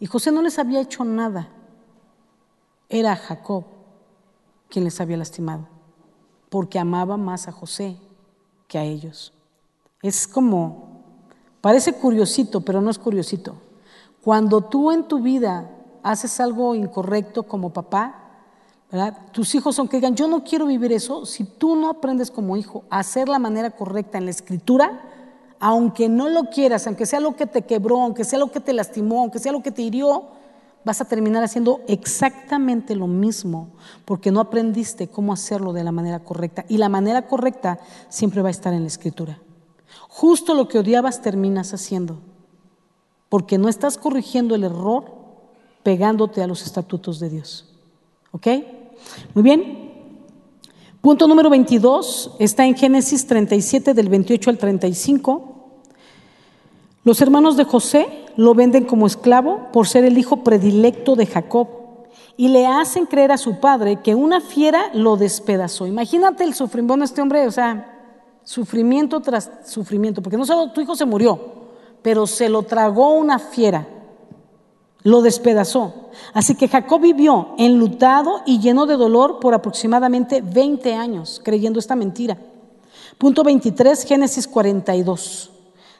[0.00, 1.48] Y José no les había hecho nada.
[2.88, 3.64] Era Jacob
[4.68, 5.68] quien les había lastimado,
[6.48, 7.96] porque amaba más a José
[8.66, 9.32] que a ellos.
[10.02, 11.02] Es como,
[11.60, 13.54] parece curiosito, pero no es curiosito.
[14.22, 15.70] Cuando tú en tu vida
[16.04, 18.20] haces algo incorrecto como papá,
[18.92, 19.16] ¿verdad?
[19.32, 22.84] tus hijos aunque digan, yo no quiero vivir eso, si tú no aprendes como hijo
[22.90, 25.00] a hacer la manera correcta en la escritura,
[25.58, 28.74] aunque no lo quieras, aunque sea lo que te quebró, aunque sea lo que te
[28.74, 30.26] lastimó, aunque sea lo que te hirió,
[30.84, 33.70] vas a terminar haciendo exactamente lo mismo,
[34.04, 36.66] porque no aprendiste cómo hacerlo de la manera correcta.
[36.68, 39.38] Y la manera correcta siempre va a estar en la escritura.
[40.08, 42.18] Justo lo que odiabas terminas haciendo,
[43.30, 45.23] porque no estás corrigiendo el error
[45.84, 47.66] pegándote a los estatutos de Dios.
[48.32, 48.48] ¿Ok?
[49.34, 49.92] Muy bien.
[51.00, 55.54] Punto número 22 está en Génesis 37 del 28 al 35.
[57.04, 61.68] Los hermanos de José lo venden como esclavo por ser el hijo predilecto de Jacob
[62.38, 65.86] y le hacen creer a su padre que una fiera lo despedazó.
[65.86, 70.80] Imagínate el sufrimiento de este hombre, o sea, sufrimiento tras sufrimiento, porque no solo tu
[70.80, 71.38] hijo se murió,
[72.02, 73.86] pero se lo tragó una fiera
[75.04, 76.10] lo despedazó.
[76.32, 81.94] Así que Jacob vivió enlutado y lleno de dolor por aproximadamente 20 años, creyendo esta
[81.94, 82.38] mentira.
[83.18, 85.50] Punto 23, Génesis 42,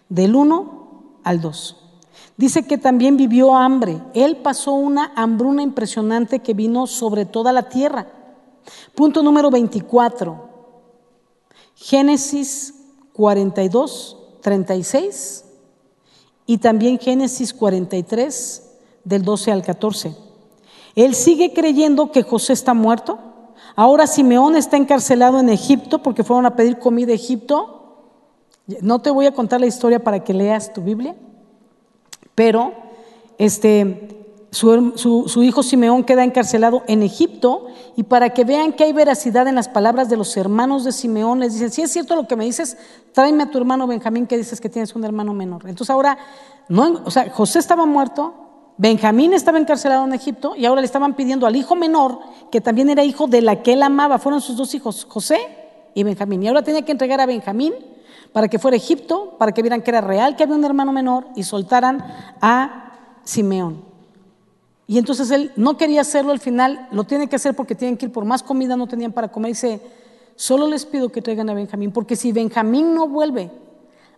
[0.08, 1.76] del 1 al 2.
[2.36, 4.02] Dice que también vivió hambre.
[4.14, 8.08] Él pasó una hambruna impresionante que vino sobre toda la tierra.
[8.94, 10.48] Punto número 24.
[11.76, 12.74] Génesis
[13.12, 15.44] 42, 36
[16.46, 18.73] y también Génesis 43,
[19.04, 20.16] del 12 al 14.
[20.94, 23.18] Él sigue creyendo que José está muerto.
[23.76, 27.84] Ahora Simeón está encarcelado en Egipto porque fueron a pedir comida a Egipto.
[28.80, 31.14] No te voy a contar la historia para que leas tu Biblia,
[32.34, 32.72] pero
[33.36, 39.48] este, su, hijo Simeón queda encarcelado en Egipto y para que vean que hay veracidad
[39.48, 42.36] en las palabras de los hermanos de Simeón, les dicen, si es cierto lo que
[42.36, 42.76] me dices,
[43.12, 45.62] tráeme a tu hermano Benjamín que dices que tienes un hermano menor.
[45.66, 46.16] Entonces ahora,
[46.68, 48.43] no, José estaba muerto,
[48.76, 52.18] Benjamín estaba encarcelado en Egipto y ahora le estaban pidiendo al hijo menor,
[52.50, 55.38] que también era hijo de la que él amaba, fueron sus dos hijos, José
[55.94, 56.42] y Benjamín.
[56.42, 57.72] Y ahora tenía que entregar a Benjamín
[58.32, 60.92] para que fuera a Egipto, para que vieran que era real, que había un hermano
[60.92, 62.04] menor y soltaran
[62.40, 63.84] a Simeón.
[64.88, 68.06] Y entonces él no quería hacerlo, al final lo tiene que hacer porque tienen que
[68.06, 69.50] ir por más comida, no tenían para comer.
[69.50, 69.80] Y dice,
[70.34, 73.52] solo les pido que traigan a Benjamín, porque si Benjamín no vuelve,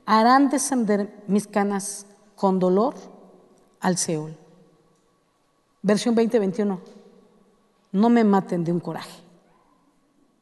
[0.07, 2.95] harán descender mis canas con dolor
[3.81, 4.46] al Seol.
[5.87, 6.81] Versión 2021.
[7.93, 9.21] No me maten de un coraje.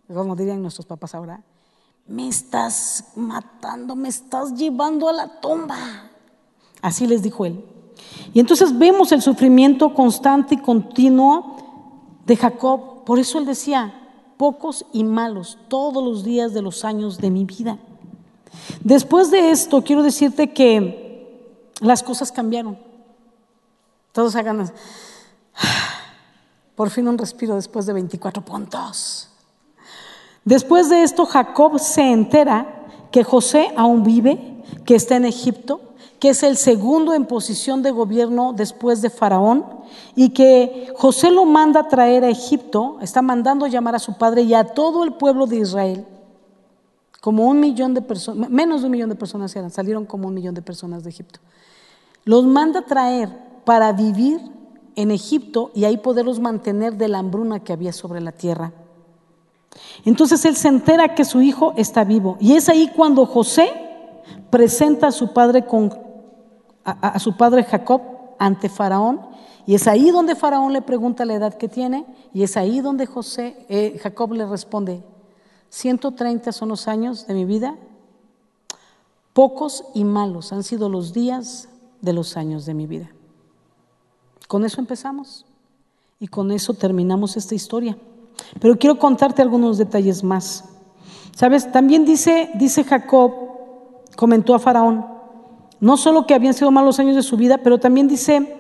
[0.09, 1.43] Como dirían nuestros papás ahora,
[2.07, 5.77] me estás matando, me estás llevando a la tumba.
[6.81, 7.63] Así les dijo él.
[8.33, 11.57] Y entonces vemos el sufrimiento constante y continuo
[12.25, 13.05] de Jacob.
[13.05, 13.93] Por eso él decía,
[14.39, 17.77] pocos y malos todos los días de los años de mi vida.
[18.83, 22.79] Después de esto, quiero decirte que las cosas cambiaron.
[24.13, 24.73] Todos hagan,
[26.75, 29.29] por fin un respiro después de 24 puntos.
[30.45, 35.81] Después de esto, Jacob se entera que José aún vive, que está en Egipto,
[36.19, 39.65] que es el segundo en posición de gobierno después de Faraón,
[40.15, 44.43] y que José lo manda a traer a Egipto, está mandando llamar a su padre
[44.43, 46.07] y a todo el pueblo de Israel,
[47.21, 50.35] como un millón de personas, menos de un millón de personas eran, salieron como un
[50.35, 51.41] millón de personas de Egipto.
[52.25, 53.31] Los manda a traer
[53.65, 54.41] para vivir
[54.97, 58.73] en Egipto y ahí poderlos mantener de la hambruna que había sobre la tierra.
[60.05, 62.37] Entonces él se entera que su hijo está vivo.
[62.41, 63.73] Y es ahí cuando José
[64.51, 65.93] presenta a su padre, con,
[66.85, 68.03] a, su padre Jacob
[68.39, 69.21] ante Faraón.
[69.67, 72.07] Y es ahí donde Faraón le pregunta la edad que tiene.
[72.33, 75.03] Y es ahí donde José, eh, Jacob le responde,
[75.71, 77.77] 130 son los años de mi vida.
[79.33, 81.69] Pocos y malos han sido los días
[82.01, 83.11] de los años de mi vida.
[84.49, 85.47] Con eso empezamos.
[86.21, 87.97] Y con eso terminamos esta historia.
[88.61, 90.65] Pero quiero contarte algunos detalles más.
[91.35, 93.33] Sabes, también dice, dice Jacob,
[94.17, 95.05] comentó a Faraón,
[95.81, 98.57] no solo que habían sido malos años de su vida, pero también dice,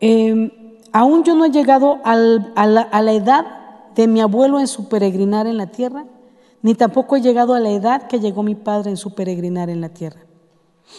[0.00, 0.50] em,
[0.92, 3.46] aún yo no he llegado a, la, a la edad
[3.94, 6.06] de mi abuelo en su peregrinar en la tierra,
[6.62, 9.82] ni tampoco he llegado a la edad que llegó mi padre en su peregrinar en
[9.82, 10.22] la tierra.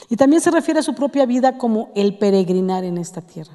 [0.09, 3.53] Y también se refiere a su propia vida como el peregrinar en esta tierra.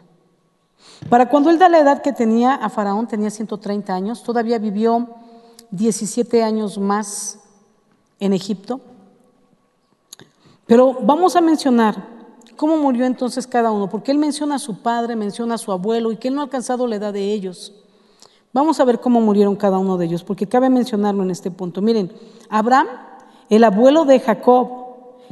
[1.08, 5.08] Para cuando él da la edad que tenía a Faraón, tenía 130 años, todavía vivió
[5.70, 7.38] 17 años más
[8.18, 8.80] en Egipto.
[10.66, 12.06] Pero vamos a mencionar
[12.56, 16.12] cómo murió entonces cada uno, porque él menciona a su padre, menciona a su abuelo
[16.12, 17.72] y que él no ha alcanzado la edad de ellos.
[18.52, 21.80] Vamos a ver cómo murieron cada uno de ellos, porque cabe mencionarlo en este punto.
[21.80, 22.12] Miren,
[22.48, 22.88] Abraham,
[23.48, 24.79] el abuelo de Jacob,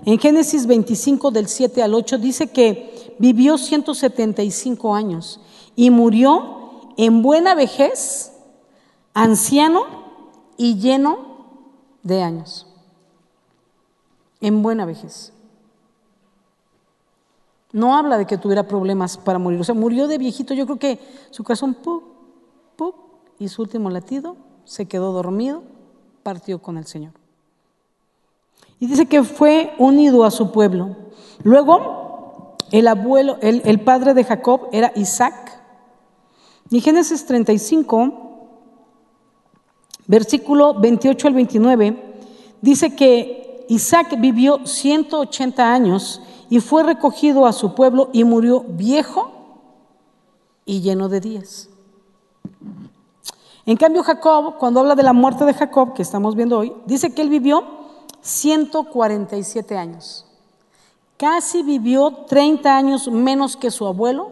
[0.04, 5.40] en Génesis 25 del 7 al 8 dice que vivió 175 años
[5.76, 8.32] y murió en buena vejez,
[9.14, 9.84] anciano
[10.56, 11.18] y lleno
[12.02, 12.66] de años.
[14.40, 15.32] En buena vejez.
[17.72, 19.60] No habla de que tuviera problemas para morir.
[19.60, 20.54] O sea, murió de viejito.
[20.54, 21.74] Yo creo que su corazón.
[21.74, 22.04] ¡pup!
[23.38, 25.62] y su último latido se quedó dormido,
[26.22, 27.12] partió con el Señor.
[28.80, 30.96] Y dice que fue unido a su pueblo.
[31.42, 35.60] Luego, el abuelo, el, padre de Jacob era Isaac.
[36.70, 38.12] Y Génesis 35,
[40.06, 42.20] versículo 28 al 29,
[42.60, 49.32] dice que Isaac vivió 180 años y fue recogido a su pueblo y murió viejo
[50.64, 51.68] y lleno de días.
[53.64, 57.12] En cambio, Jacob, cuando habla de la muerte de Jacob, que estamos viendo hoy, dice
[57.12, 57.77] que él vivió
[58.20, 60.26] 147 años.
[61.16, 64.30] Casi vivió 30 años menos que su abuelo.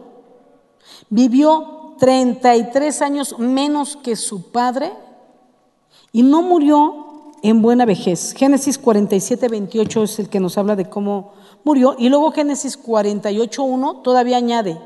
[1.09, 4.93] Vivió 33 años menos que su padre
[6.11, 8.33] y no murió en buena vejez.
[8.33, 11.95] Génesis 47, 28 es el que nos habla de cómo murió.
[11.97, 14.79] Y luego Génesis 48, 1 todavía añade,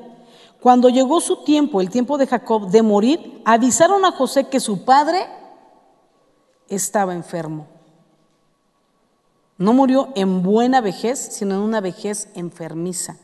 [0.60, 4.84] cuando llegó su tiempo, el tiempo de Jacob, de morir, avisaron a José que su
[4.86, 5.26] padre
[6.68, 7.68] estaba enfermo.
[9.62, 13.18] No murió en buena vejez, sino en una vejez enfermiza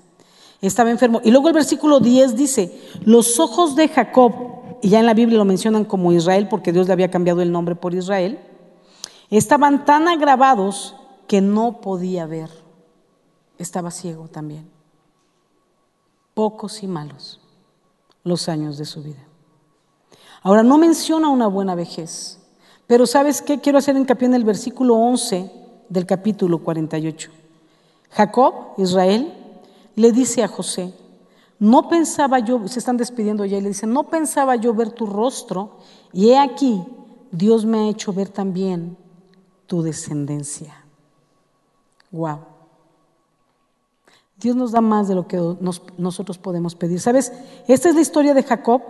[0.61, 1.21] estaba enfermo.
[1.23, 4.33] Y luego el versículo 10 dice, los ojos de Jacob,
[4.81, 7.51] y ya en la Biblia lo mencionan como Israel, porque Dios le había cambiado el
[7.51, 8.39] nombre por Israel,
[9.29, 10.95] estaban tan agravados
[11.27, 12.49] que no podía ver.
[13.57, 14.69] Estaba ciego también.
[16.33, 17.39] Pocos y malos
[18.23, 19.23] los años de su vida.
[20.41, 22.39] Ahora, no menciona una buena vejez,
[22.85, 23.59] pero ¿sabes qué?
[23.59, 25.51] Quiero hacer hincapié en el versículo 11
[25.89, 27.31] del capítulo 48.
[28.11, 29.33] Jacob, Israel,
[29.95, 30.93] le dice a José,
[31.59, 35.05] no pensaba yo, se están despidiendo ya, y le dice, no pensaba yo ver tu
[35.05, 35.77] rostro,
[36.13, 36.83] y he aquí,
[37.31, 38.95] Dios me ha hecho ver también
[39.65, 40.83] tu descendencia.
[42.11, 42.39] Wow.
[44.39, 45.41] Dios nos da más de lo que
[45.97, 46.99] nosotros podemos pedir.
[46.99, 47.33] ¿Sabes?
[47.67, 48.81] Esta es la historia de Jacob,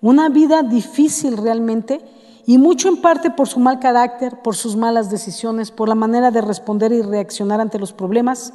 [0.00, 2.00] una vida difícil realmente
[2.46, 6.30] y mucho en parte por su mal carácter, por sus malas decisiones, por la manera
[6.30, 8.54] de responder y reaccionar ante los problemas.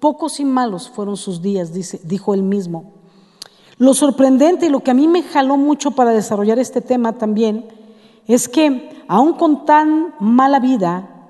[0.00, 1.72] Pocos y malos fueron sus días,
[2.02, 2.94] dijo él mismo.
[3.78, 7.68] Lo sorprendente y lo que a mí me jaló mucho para desarrollar este tema también
[8.26, 11.28] es que, aun con tan mala vida,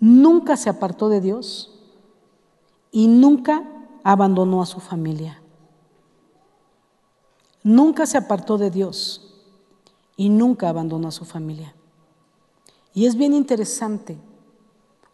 [0.00, 1.72] nunca se apartó de Dios
[2.90, 3.62] y nunca
[4.02, 5.40] abandonó a su familia.
[7.62, 9.27] Nunca se apartó de Dios
[10.18, 11.74] y nunca abandonó a su familia.
[12.92, 14.18] Y es bien interesante.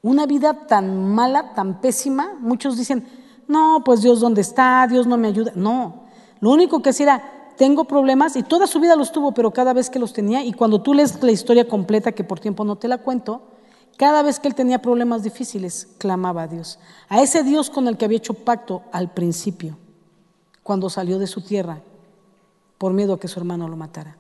[0.02, 3.06] Una vida tan mala, tan pésima, muchos dicen,
[3.46, 5.52] no, pues Dios dónde está, Dios no me ayuda.
[5.54, 6.04] No,
[6.40, 9.74] lo único que hacía era, tengo problemas y toda su vida los tuvo, pero cada
[9.74, 12.76] vez que los tenía, y cuando tú lees la historia completa, que por tiempo no
[12.76, 13.42] te la cuento,
[13.98, 16.78] cada vez que él tenía problemas difíciles, clamaba a Dios.
[17.10, 19.76] A ese Dios con el que había hecho pacto al principio,
[20.62, 21.82] cuando salió de su tierra,
[22.78, 24.16] por miedo a que su hermano lo matara.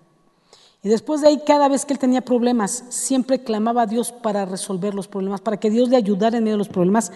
[0.84, 4.44] Y después de ahí, cada vez que él tenía problemas, siempre clamaba a Dios para
[4.44, 7.10] resolver los problemas, para que Dios le ayudara en medio de los problemas.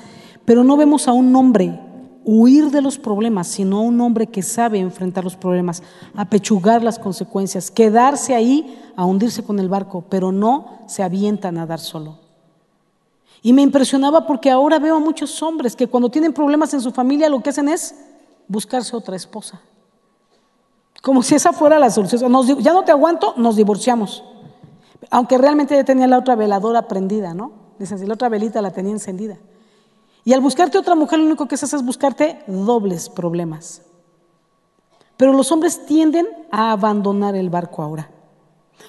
[0.46, 1.78] Pero no vemos a un hombre
[2.24, 5.82] huir de los problemas, sino un hombre que sabe enfrentar los problemas,
[6.14, 11.52] apechugar las consecuencias, quedarse ahí a hundirse con el barco, pero no se avienta a
[11.52, 12.18] nadar solo.
[13.42, 16.90] Y me impresionaba porque ahora veo a muchos hombres que cuando tienen problemas en su
[16.90, 17.94] familia lo que hacen es
[18.46, 19.60] buscarse otra esposa.
[21.02, 22.32] Como si esa fuera la solución.
[22.60, 24.24] ya no te aguanto, nos divorciamos.
[25.10, 27.52] Aunque realmente ya tenía la otra veladora prendida, ¿no?
[27.78, 29.38] Dicen, si la otra velita la tenía encendida.
[30.24, 33.82] Y al buscarte otra mujer, lo único que haces es buscarte dobles problemas.
[35.16, 38.10] Pero los hombres tienden a abandonar el barco ahora.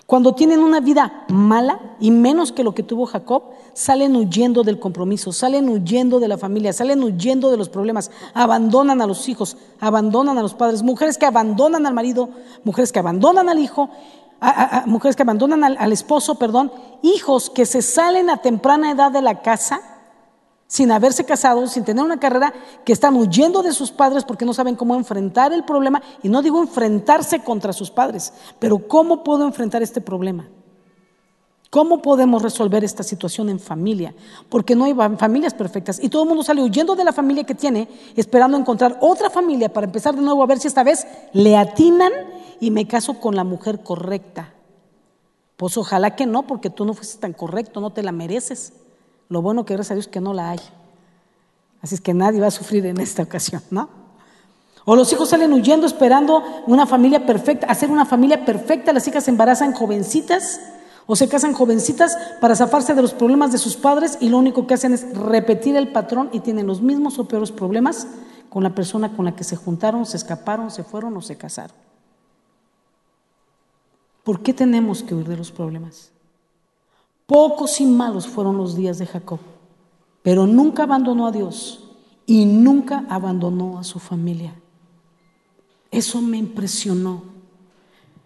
[0.05, 4.79] Cuando tienen una vida mala y menos que lo que tuvo Jacob, salen huyendo del
[4.79, 9.55] compromiso, salen huyendo de la familia, salen huyendo de los problemas, abandonan a los hijos,
[9.79, 12.29] abandonan a los padres, mujeres que abandonan al marido,
[12.63, 13.89] mujeres que abandonan al hijo,
[14.85, 16.71] mujeres que abandonan al esposo, perdón,
[17.03, 19.98] hijos que se salen a temprana edad de la casa
[20.70, 22.53] sin haberse casado, sin tener una carrera,
[22.86, 25.99] que están huyendo de sus padres porque no saben cómo enfrentar el problema.
[26.22, 30.47] Y no digo enfrentarse contra sus padres, pero ¿cómo puedo enfrentar este problema?
[31.72, 34.13] ¿Cómo podemos resolver esta situación en familia?
[34.47, 37.55] Porque no hay familias perfectas y todo el mundo sale huyendo de la familia que
[37.55, 41.57] tiene, esperando encontrar otra familia para empezar de nuevo a ver si esta vez le
[41.57, 42.11] atinan
[42.59, 44.53] y me caso con la mujer correcta.
[45.57, 48.74] Pues ojalá que no, porque tú no fuiste tan correcto, no te la mereces.
[49.30, 50.59] Lo bueno que gracias a Dios que no la hay.
[51.82, 53.89] Así es que nadie va a sufrir en esta ocasión, ¿no?
[54.86, 59.25] O los hijos salen huyendo esperando una familia perfecta, hacer una familia perfecta, las hijas
[59.25, 60.59] se embarazan jovencitas
[61.05, 64.65] o se casan jovencitas para zafarse de los problemas de sus padres y lo único
[64.65, 68.07] que hacen es repetir el patrón y tienen los mismos o peores problemas
[68.49, 71.75] con la persona con la que se juntaron, se escaparon, se fueron o se casaron.
[74.23, 76.11] ¿Por qué tenemos que huir de los problemas?
[77.30, 79.38] Pocos y malos fueron los días de Jacob,
[80.23, 81.84] pero nunca abandonó a Dios
[82.25, 84.55] y nunca abandonó a su familia.
[85.91, 87.21] Eso me impresionó.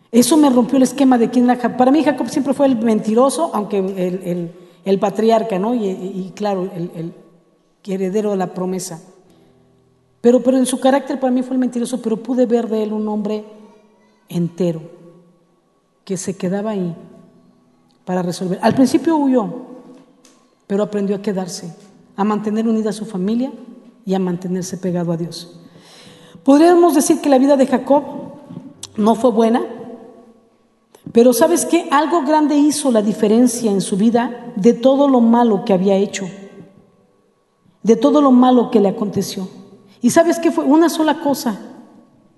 [0.10, 1.76] Eso me rompió el esquema de quién era Jacob.
[1.76, 4.54] Para mí Jacob siempre fue el mentiroso, aunque
[4.86, 5.76] el, patriarca, ¿no?
[5.76, 7.14] Y, claro, el,
[7.84, 9.04] heredero de la promesa.
[10.22, 12.94] Pero, pero en su carácter para mí fue el mentiroso, pero pude ver de él
[12.94, 13.44] un hombre
[14.30, 14.82] entero,
[16.06, 16.96] que se quedaba ahí
[18.06, 18.60] para resolver.
[18.62, 19.48] Al principio huyó,
[20.68, 21.76] pero aprendió a quedarse,
[22.16, 23.52] a mantener unida a su familia
[24.06, 25.60] y a mantenerse pegado a Dios.
[26.44, 28.04] Podríamos decir que la vida de Jacob
[28.98, 29.62] no fue buena,
[31.12, 31.88] pero ¿sabes qué?
[31.92, 36.28] Algo grande hizo la diferencia en su vida de todo lo malo que había hecho,
[37.82, 39.48] de todo lo malo que le aconteció.
[40.02, 40.66] ¿Y sabes qué fue?
[40.66, 41.60] Una sola cosa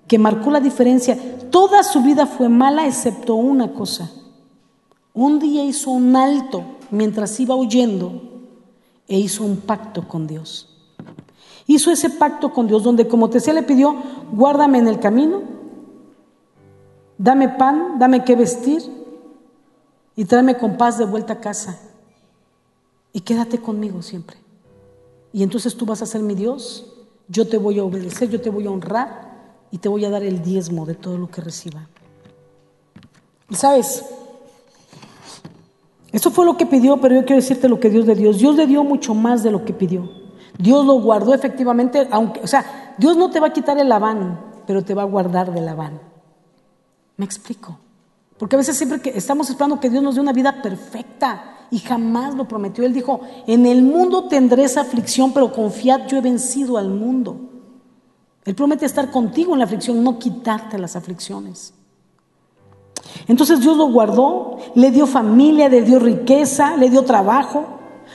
[0.06, 1.18] que marcó la diferencia.
[1.50, 4.10] Toda su vida fue mala excepto una cosa
[5.16, 8.20] un día hizo un alto mientras iba huyendo
[9.08, 10.68] e hizo un pacto con Dios.
[11.66, 13.96] Hizo ese pacto con Dios donde, como te decía, le pidió,
[14.30, 15.42] guárdame en el camino,
[17.16, 18.82] dame pan, dame qué vestir
[20.14, 21.80] y tráeme con paz de vuelta a casa.
[23.14, 24.36] Y quédate conmigo siempre.
[25.32, 26.92] Y entonces tú vas a ser mi Dios,
[27.26, 30.22] yo te voy a obedecer, yo te voy a honrar y te voy a dar
[30.22, 31.88] el diezmo de todo lo que reciba.
[33.48, 34.04] Y sabes,
[36.16, 38.32] eso fue lo que pidió, pero yo quiero decirte lo que Dios le dio.
[38.32, 40.08] Dios le dio mucho más de lo que pidió.
[40.58, 44.40] Dios lo guardó efectivamente, aunque, o sea, Dios no te va a quitar el Labán,
[44.66, 46.00] pero te va a guardar del Labán.
[47.18, 47.78] ¿Me explico?
[48.38, 51.80] Porque a veces siempre que estamos esperando que Dios nos dé una vida perfecta y
[51.80, 52.86] jamás lo prometió.
[52.86, 57.38] Él dijo, en el mundo tendréis aflicción, pero confiad, yo he vencido al mundo.
[58.46, 61.74] Él promete estar contigo en la aflicción, no quitarte las aflicciones.
[63.28, 67.64] Entonces Dios lo guardó, le dio familia, le dio riqueza, le dio trabajo,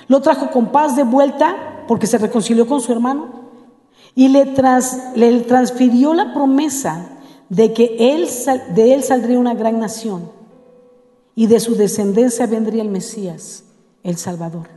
[0.08, 3.42] lo trajo con paz de vuelta porque se reconcilió con su hermano
[4.16, 4.54] y le,
[5.16, 7.08] le transfirió la promesa
[7.50, 8.28] de que él,
[8.74, 10.32] de él saldría una gran nación
[11.36, 13.64] y de su descendencia vendría el Mesías,
[14.04, 14.68] el Salvador.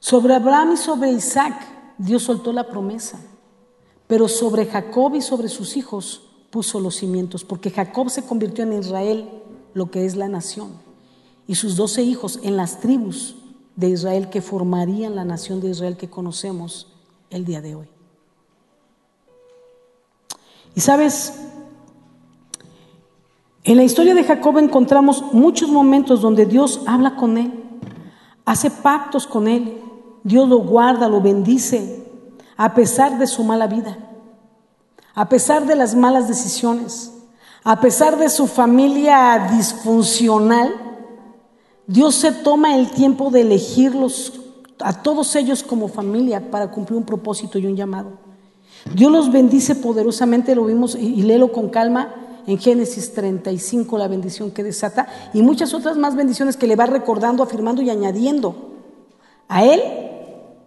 [0.00, 1.54] Sobre Abraham y sobre Isaac
[1.98, 3.18] Dios soltó la promesa,
[4.06, 8.72] pero sobre Jacob y sobre sus hijos puso los cimientos, porque Jacob se convirtió en
[8.72, 9.28] Israel,
[9.74, 10.72] lo que es la nación,
[11.46, 13.36] y sus doce hijos en las tribus
[13.76, 16.88] de Israel que formarían la nación de Israel que conocemos
[17.30, 17.88] el día de hoy.
[20.74, 21.34] Y sabes,
[23.64, 27.52] en la historia de Jacob encontramos muchos momentos donde Dios habla con él,
[28.44, 29.80] hace pactos con él,
[30.24, 32.06] Dios lo guarda, lo bendice,
[32.56, 34.07] a pesar de su mala vida,
[35.18, 37.10] a pesar de las malas decisiones,
[37.64, 40.72] a pesar de su familia disfuncional.
[41.88, 44.34] Dios se toma el tiempo de elegirlos
[44.78, 48.12] a todos ellos como familia para cumplir un propósito y un llamado.
[48.94, 52.14] Dios los bendice poderosamente, lo vimos y, léelo con calma
[52.46, 56.86] en Génesis 35, la bendición que desata, y muchas otras más bendiciones que le va
[56.86, 58.54] recordando, afirmando y añadiendo
[59.48, 59.82] a él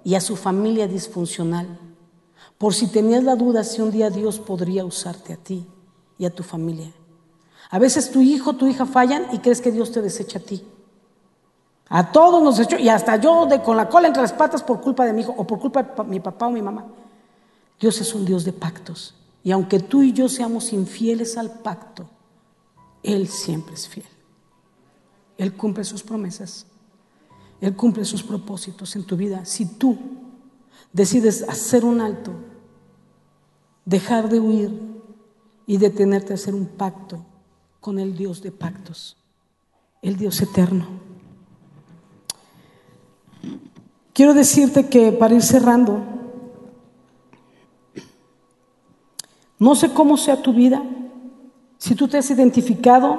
[0.04, 1.91] y a su familia disfuncional.
[2.62, 5.66] Por si tenías la duda si un día Dios podría usarte a ti
[6.20, 6.94] y a tu familia.
[7.72, 10.64] A veces tu hijo, tu hija fallan y crees que Dios te desecha a ti.
[11.90, 14.80] A todos nos echó, y hasta yo de, con la cola entre las patas por
[14.80, 16.86] culpa de mi hijo o por culpa de mi papá o mi mamá.
[17.80, 19.16] Dios es un Dios de pactos.
[19.44, 22.12] Y aunque tú y yo seamos infieles al pacto,
[23.02, 24.06] Él siempre es fiel.
[25.40, 26.68] Él cumple sus promesas.
[27.60, 29.46] Él cumple sus propósitos en tu vida.
[29.46, 29.98] Si tú
[30.94, 32.51] decides hacer un alto,
[33.86, 34.72] dejar de huir
[35.66, 37.26] y detenerte a hacer un pacto
[37.80, 39.18] con el Dios de pactos,
[40.02, 40.86] el Dios eterno.
[44.14, 46.00] Quiero decirte que para ir cerrando,
[49.58, 50.84] no sé cómo sea tu vida,
[51.78, 53.18] si tú te has identificado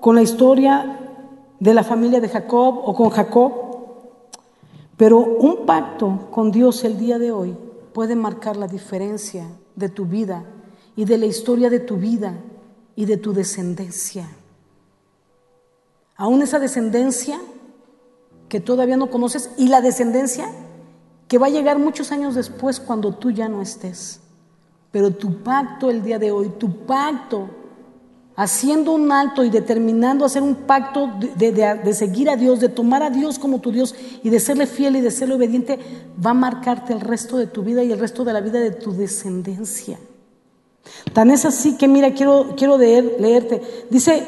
[0.00, 1.00] con la historia
[1.58, 3.52] de la familia de Jacob o con Jacob,
[4.96, 7.56] pero un pacto con Dios el día de hoy
[7.92, 9.46] puede marcar la diferencia
[9.76, 10.44] de tu vida
[10.96, 12.34] y de la historia de tu vida
[12.96, 14.28] y de tu descendencia.
[16.16, 17.38] Aún esa descendencia
[18.48, 20.48] que todavía no conoces y la descendencia
[21.28, 24.20] que va a llegar muchos años después cuando tú ya no estés.
[24.92, 27.50] Pero tu pacto el día de hoy, tu pacto,
[28.36, 33.10] haciendo un alto y determinando hacer un pacto de, seguir a Dios, de tomar a
[33.10, 35.78] Dios como tu Dios y de serle fiel y de serle obediente,
[36.24, 38.72] va a marcarte el resto de tu vida y el resto de la vida de
[38.72, 39.98] tu descendencia.
[41.14, 43.86] Tan es así que mira, quiero, quiero leer, leerte.
[43.90, 44.22] Dice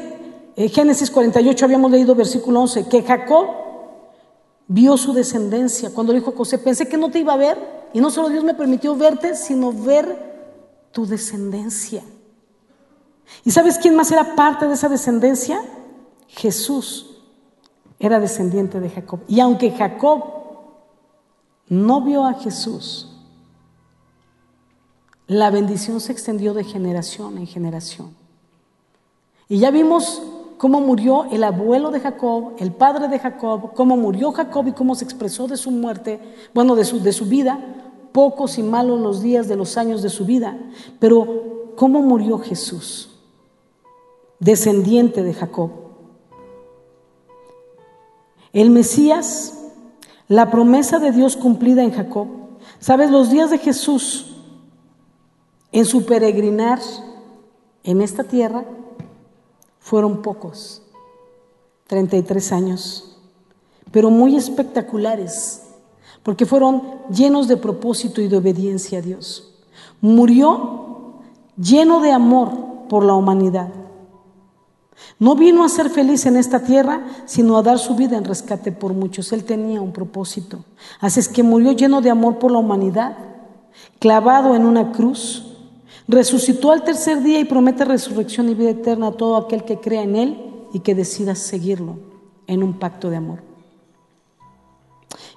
[0.55, 3.47] eh, Génesis 48, habíamos leído versículo 11, que Jacob
[4.67, 5.91] vio su descendencia.
[5.91, 7.57] Cuando dijo José, pensé que no te iba a ver
[7.93, 12.03] y no solo Dios me permitió verte, sino ver tu descendencia.
[13.45, 15.61] ¿Y sabes quién más era parte de esa descendencia?
[16.27, 17.21] Jesús
[17.99, 19.21] era descendiente de Jacob.
[19.27, 20.23] Y aunque Jacob
[21.67, 23.09] no vio a Jesús,
[25.27, 28.15] la bendición se extendió de generación en generación.
[29.47, 30.21] Y ya vimos
[30.57, 34.95] cómo murió el abuelo de Jacob, el padre de Jacob, cómo murió Jacob y cómo
[34.95, 36.19] se expresó de su muerte,
[36.53, 37.59] bueno, de su, de su vida,
[38.11, 40.57] pocos y malos los días de los años de su vida,
[40.99, 43.09] pero cómo murió Jesús,
[44.39, 45.71] descendiente de Jacob.
[48.53, 49.59] El Mesías,
[50.27, 52.27] la promesa de Dios cumplida en Jacob.
[52.79, 53.11] ¿Sabes?
[53.11, 54.37] Los días de Jesús
[55.71, 56.79] en su peregrinar
[57.83, 58.65] en esta tierra
[59.79, 60.81] fueron pocos,
[61.87, 63.17] 33 años,
[63.91, 65.63] pero muy espectaculares,
[66.23, 69.55] porque fueron llenos de propósito y de obediencia a Dios.
[70.01, 71.13] Murió
[71.57, 73.69] lleno de amor por la humanidad.
[75.17, 78.71] No vino a ser feliz en esta tierra, sino a dar su vida en rescate
[78.71, 79.31] por muchos.
[79.31, 80.63] Él tenía un propósito.
[80.99, 83.17] Así es que murió lleno de amor por la humanidad,
[83.99, 85.49] clavado en una cruz,
[86.09, 90.01] Resucitó al tercer día y promete resurrección y vida eterna a todo aquel que crea
[90.01, 90.41] en Él
[90.73, 91.99] y que decida seguirlo
[92.47, 93.43] en un pacto de amor.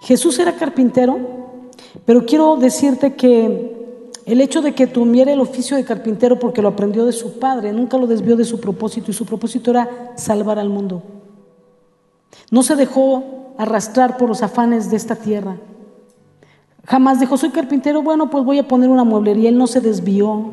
[0.01, 1.19] Jesús era carpintero,
[2.07, 3.82] pero quiero decirte que
[4.25, 7.73] el hecho de que tuviera el oficio de carpintero porque lo aprendió de su padre,
[7.73, 11.03] nunca lo desvió de su propósito y su propósito era salvar al mundo.
[12.51, 15.57] No se dejó arrastrar por los afanes de esta tierra.
[16.87, 19.49] Jamás dijo, soy carpintero, bueno, pues voy a poner una mueblería.
[19.49, 20.51] Él no se desvió.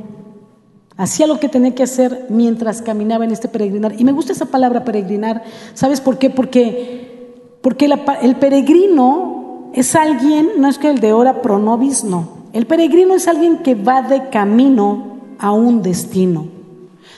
[0.96, 4.00] Hacía lo que tenía que hacer mientras caminaba en este peregrinar.
[4.00, 5.44] Y me gusta esa palabra peregrinar.
[5.74, 6.30] ¿Sabes por qué?
[6.30, 7.90] Porque, porque
[8.22, 12.39] el peregrino es alguien, no es que el de hora pronovis, no.
[12.54, 16.60] El peregrino es alguien que va de camino a un destino.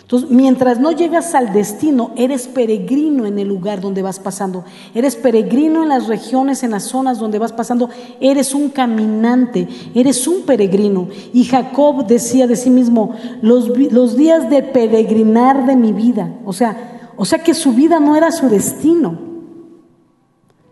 [0.01, 5.15] Entonces, mientras no llegas al destino, eres peregrino en el lugar donde vas pasando, eres
[5.15, 10.41] peregrino en las regiones, en las zonas donde vas pasando, eres un caminante, eres un
[10.41, 11.07] peregrino.
[11.31, 16.51] Y Jacob decía de sí mismo, los, los días de peregrinar de mi vida, o
[16.51, 19.17] sea, o sea que su vida no era su destino,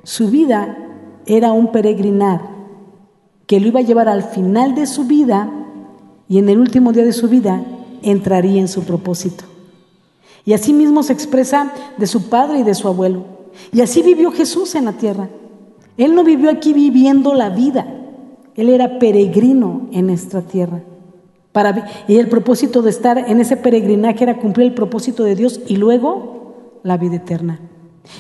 [0.04, 0.78] su vida
[1.26, 2.59] era un peregrinar
[3.50, 5.52] que lo iba a llevar al final de su vida
[6.28, 7.66] y en el último día de su vida
[8.04, 9.44] entraría en su propósito.
[10.46, 13.26] Y así mismo se expresa de su padre y de su abuelo.
[13.74, 15.30] Y así vivió Jesús en la tierra.
[15.98, 17.88] Él no vivió aquí viviendo la vida.
[18.54, 20.84] Él era peregrino en nuestra tierra.
[21.52, 25.60] Para, y el propósito de estar en ese peregrinaje era cumplir el propósito de Dios
[25.66, 27.60] y luego la vida eterna.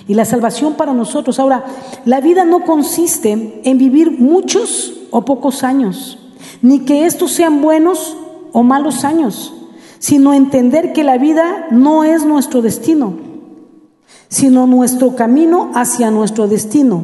[0.08, 1.40] Y la salvación para nosotros.
[1.40, 1.66] Ahora,
[2.06, 6.20] la vida no consiste en vivir muchos o pocos años,
[6.62, 8.16] ni que estos sean buenos
[8.52, 9.54] o malos años
[10.00, 13.14] sino entender que la vida no es nuestro destino,
[14.30, 17.04] sino nuestro camino hacia nuestro destino,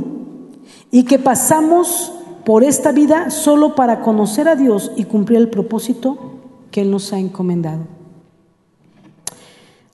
[0.92, 2.14] y que pasamos
[2.46, 6.18] por esta vida solo para conocer a Dios y cumplir el propósito
[6.72, 7.82] que Él nos ha encomendado.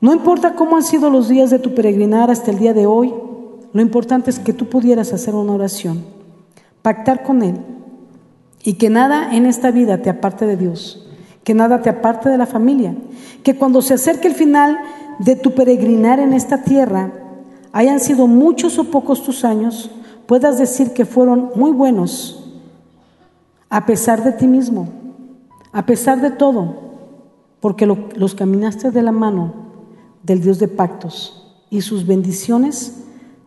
[0.01, 3.13] No importa cómo han sido los días de tu peregrinar hasta el día de hoy,
[3.71, 6.03] lo importante es que tú pudieras hacer una oración,
[6.81, 7.55] pactar con Él
[8.63, 11.07] y que nada en esta vida te aparte de Dios
[11.43, 12.95] que nada te aparte de la familia,
[13.43, 14.77] que cuando se acerque el final
[15.19, 17.11] de tu peregrinar en esta tierra,
[17.71, 19.89] hayan sido muchos o pocos tus años,
[20.27, 22.37] puedas decir que fueron muy buenos,
[23.69, 24.89] a pesar de ti mismo,
[25.71, 26.75] a pesar de todo,
[27.59, 29.53] porque los caminaste de la mano
[30.23, 33.03] del Dios de pactos y sus bendiciones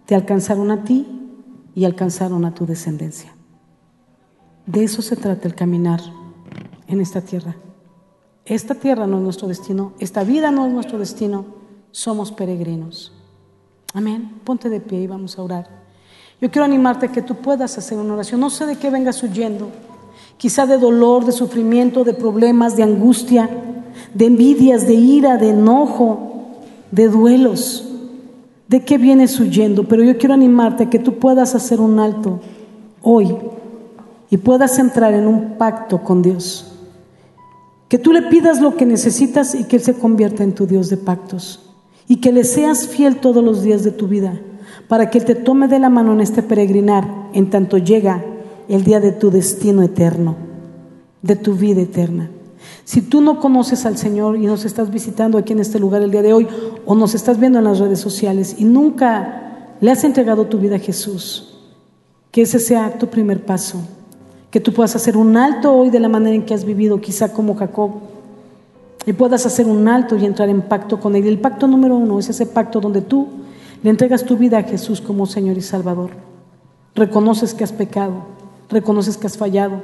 [0.07, 1.07] te alcanzaron a ti
[1.75, 3.35] y alcanzaron a tu descendencia.
[4.67, 6.01] De eso se trata el caminar
[6.87, 7.57] en esta tierra.
[8.45, 11.47] Esta tierra no es nuestro destino, esta vida no es nuestro destino,
[11.91, 13.13] somos peregrinos.
[13.95, 14.41] Amén.
[14.45, 15.85] Ponte de pie y vamos a orar.
[16.41, 18.41] Yo quiero animarte a que tú puedas hacer una oración.
[18.41, 19.71] No sé de qué vengas huyendo,
[20.37, 23.49] quizá de dolor, de sufrimiento, de problemas, de angustia,
[24.13, 26.34] de envidias, de ira, de enojo,
[26.95, 27.89] de duelos.
[28.69, 29.85] ¿De qué vienes huyendo?
[29.85, 32.41] Pero yo quiero animarte a que tú puedas hacer un alto
[33.03, 33.37] hoy
[34.31, 36.73] y puedas entrar en un pacto con Dios.
[37.89, 40.89] Que tú le pidas lo que necesitas y que Él se convierta en tu Dios
[40.89, 41.61] de pactos.
[42.09, 44.39] Y que le seas fiel todos los días de tu vida,
[44.89, 48.23] para que Él te tome de la mano en este peregrinar, en tanto llega
[48.69, 50.37] el día de tu destino eterno,
[51.23, 52.29] de tu vida eterna.
[52.85, 56.11] Si tú no conoces al Señor y nos estás visitando aquí en este lugar el
[56.11, 56.47] día de hoy,
[56.85, 60.77] o nos estás viendo en las redes sociales y nunca le has entregado tu vida
[60.77, 61.59] a Jesús,
[62.31, 63.81] que ese sea tu primer paso
[64.55, 67.33] que tú puedas hacer un alto hoy de la manera en que has vivido, quizá
[67.33, 67.91] como Jacob,
[69.05, 71.27] y puedas hacer un alto y entrar en pacto con Él.
[71.27, 73.27] El pacto número uno es ese pacto donde tú
[73.83, 76.11] le entregas tu vida a Jesús como Señor y Salvador.
[76.95, 78.13] Reconoces que has pecado,
[78.69, 79.83] reconoces que has fallado,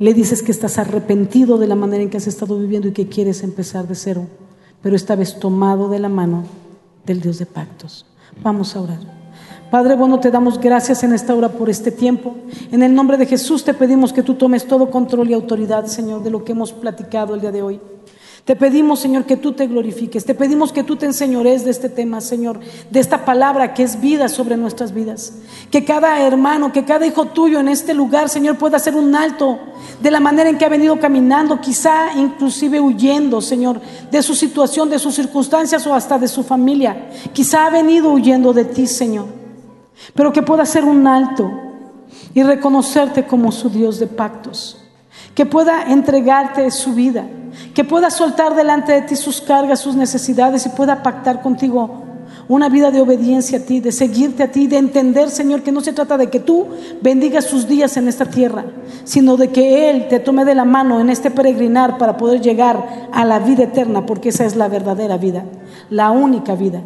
[0.00, 3.08] le dices que estás arrepentido de la manera en que has estado viviendo y que
[3.08, 4.26] quieres empezar de cero,
[4.82, 6.44] pero esta vez tomado de la mano
[7.04, 8.06] del Dios de pactos.
[8.42, 8.98] Vamos a orar.
[9.70, 12.34] Padre bueno, te damos gracias en esta hora por este tiempo.
[12.72, 16.22] En el nombre de Jesús te pedimos que tú tomes todo control y autoridad, Señor,
[16.22, 17.80] de lo que hemos platicado el día de hoy.
[18.44, 20.24] Te pedimos, Señor, que tú te glorifiques.
[20.24, 22.60] Te pedimos que tú te enseñores de este tema, Señor,
[22.90, 25.34] de esta palabra que es vida sobre nuestras vidas.
[25.70, 29.58] Que cada hermano, que cada hijo tuyo en este lugar, Señor, pueda hacer un alto
[30.02, 33.80] de la manera en que ha venido caminando, quizá inclusive huyendo, Señor,
[34.10, 37.10] de su situación, de sus circunstancias o hasta de su familia.
[37.32, 39.40] Quizá ha venido huyendo de ti, Señor
[40.14, 41.50] pero que pueda hacer un alto
[42.34, 44.79] y reconocerte como su Dios de pactos,
[45.34, 47.24] que pueda entregarte su vida,
[47.74, 52.04] que pueda soltar delante de ti sus cargas, sus necesidades y pueda pactar contigo
[52.48, 55.80] una vida de obediencia a ti, de seguirte a ti, de entender, Señor, que no
[55.80, 56.66] se trata de que tú
[57.00, 58.64] bendigas sus días en esta tierra,
[59.04, 63.08] sino de que Él te tome de la mano en este peregrinar para poder llegar
[63.12, 65.44] a la vida eterna, porque esa es la verdadera vida,
[65.90, 66.82] la única vida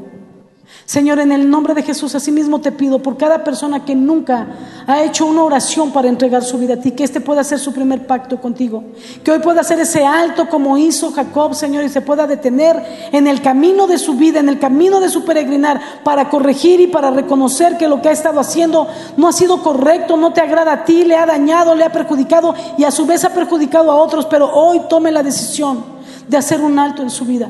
[0.87, 4.47] Señor, en el nombre de Jesús, asimismo te pido por cada persona que nunca
[4.87, 7.73] ha hecho una oración para entregar su vida a ti, que este pueda ser su
[7.73, 8.85] primer pacto contigo,
[9.25, 13.27] que hoy pueda hacer ese alto como hizo Jacob, Señor, y se pueda detener en
[13.27, 17.11] el camino de su vida, en el camino de su peregrinar, para corregir y para
[17.11, 20.85] reconocer que lo que ha estado haciendo no ha sido correcto, no te agrada a
[20.85, 24.27] ti, le ha dañado, le ha perjudicado y a su vez ha perjudicado a otros,
[24.27, 25.83] pero hoy tome la decisión
[26.29, 27.49] de hacer un alto en su vida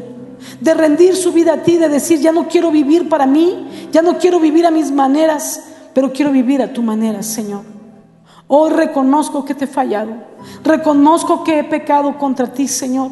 [0.61, 4.03] de rendir su vida a ti, de decir, ya no quiero vivir para mí, ya
[4.03, 7.63] no quiero vivir a mis maneras, pero quiero vivir a tu manera, Señor.
[8.47, 10.13] Hoy reconozco que te he fallado,
[10.63, 13.11] reconozco que he pecado contra ti, Señor,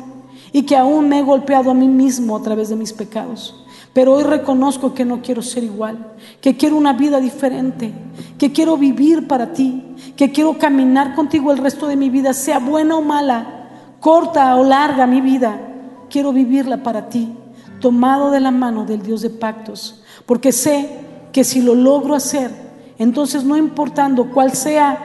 [0.52, 3.64] y que aún me he golpeado a mí mismo a través de mis pecados.
[3.94, 7.92] Pero hoy reconozco que no quiero ser igual, que quiero una vida diferente,
[8.38, 12.58] que quiero vivir para ti, que quiero caminar contigo el resto de mi vida, sea
[12.58, 13.68] buena o mala,
[14.00, 15.71] corta o larga mi vida
[16.12, 17.32] quiero vivirla para ti,
[17.80, 21.00] tomado de la mano del Dios de pactos, porque sé
[21.32, 22.50] que si lo logro hacer,
[22.98, 25.02] entonces no importando cuál sea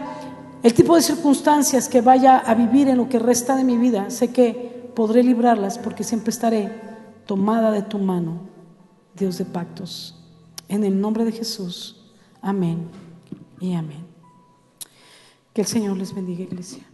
[0.62, 4.10] el tipo de circunstancias que vaya a vivir en lo que resta de mi vida,
[4.10, 6.72] sé que podré librarlas porque siempre estaré
[7.26, 8.42] tomada de tu mano,
[9.16, 10.14] Dios de pactos.
[10.68, 12.90] En el nombre de Jesús, amén
[13.62, 14.06] y amén.
[15.54, 16.87] Que el Señor les bendiga, iglesia.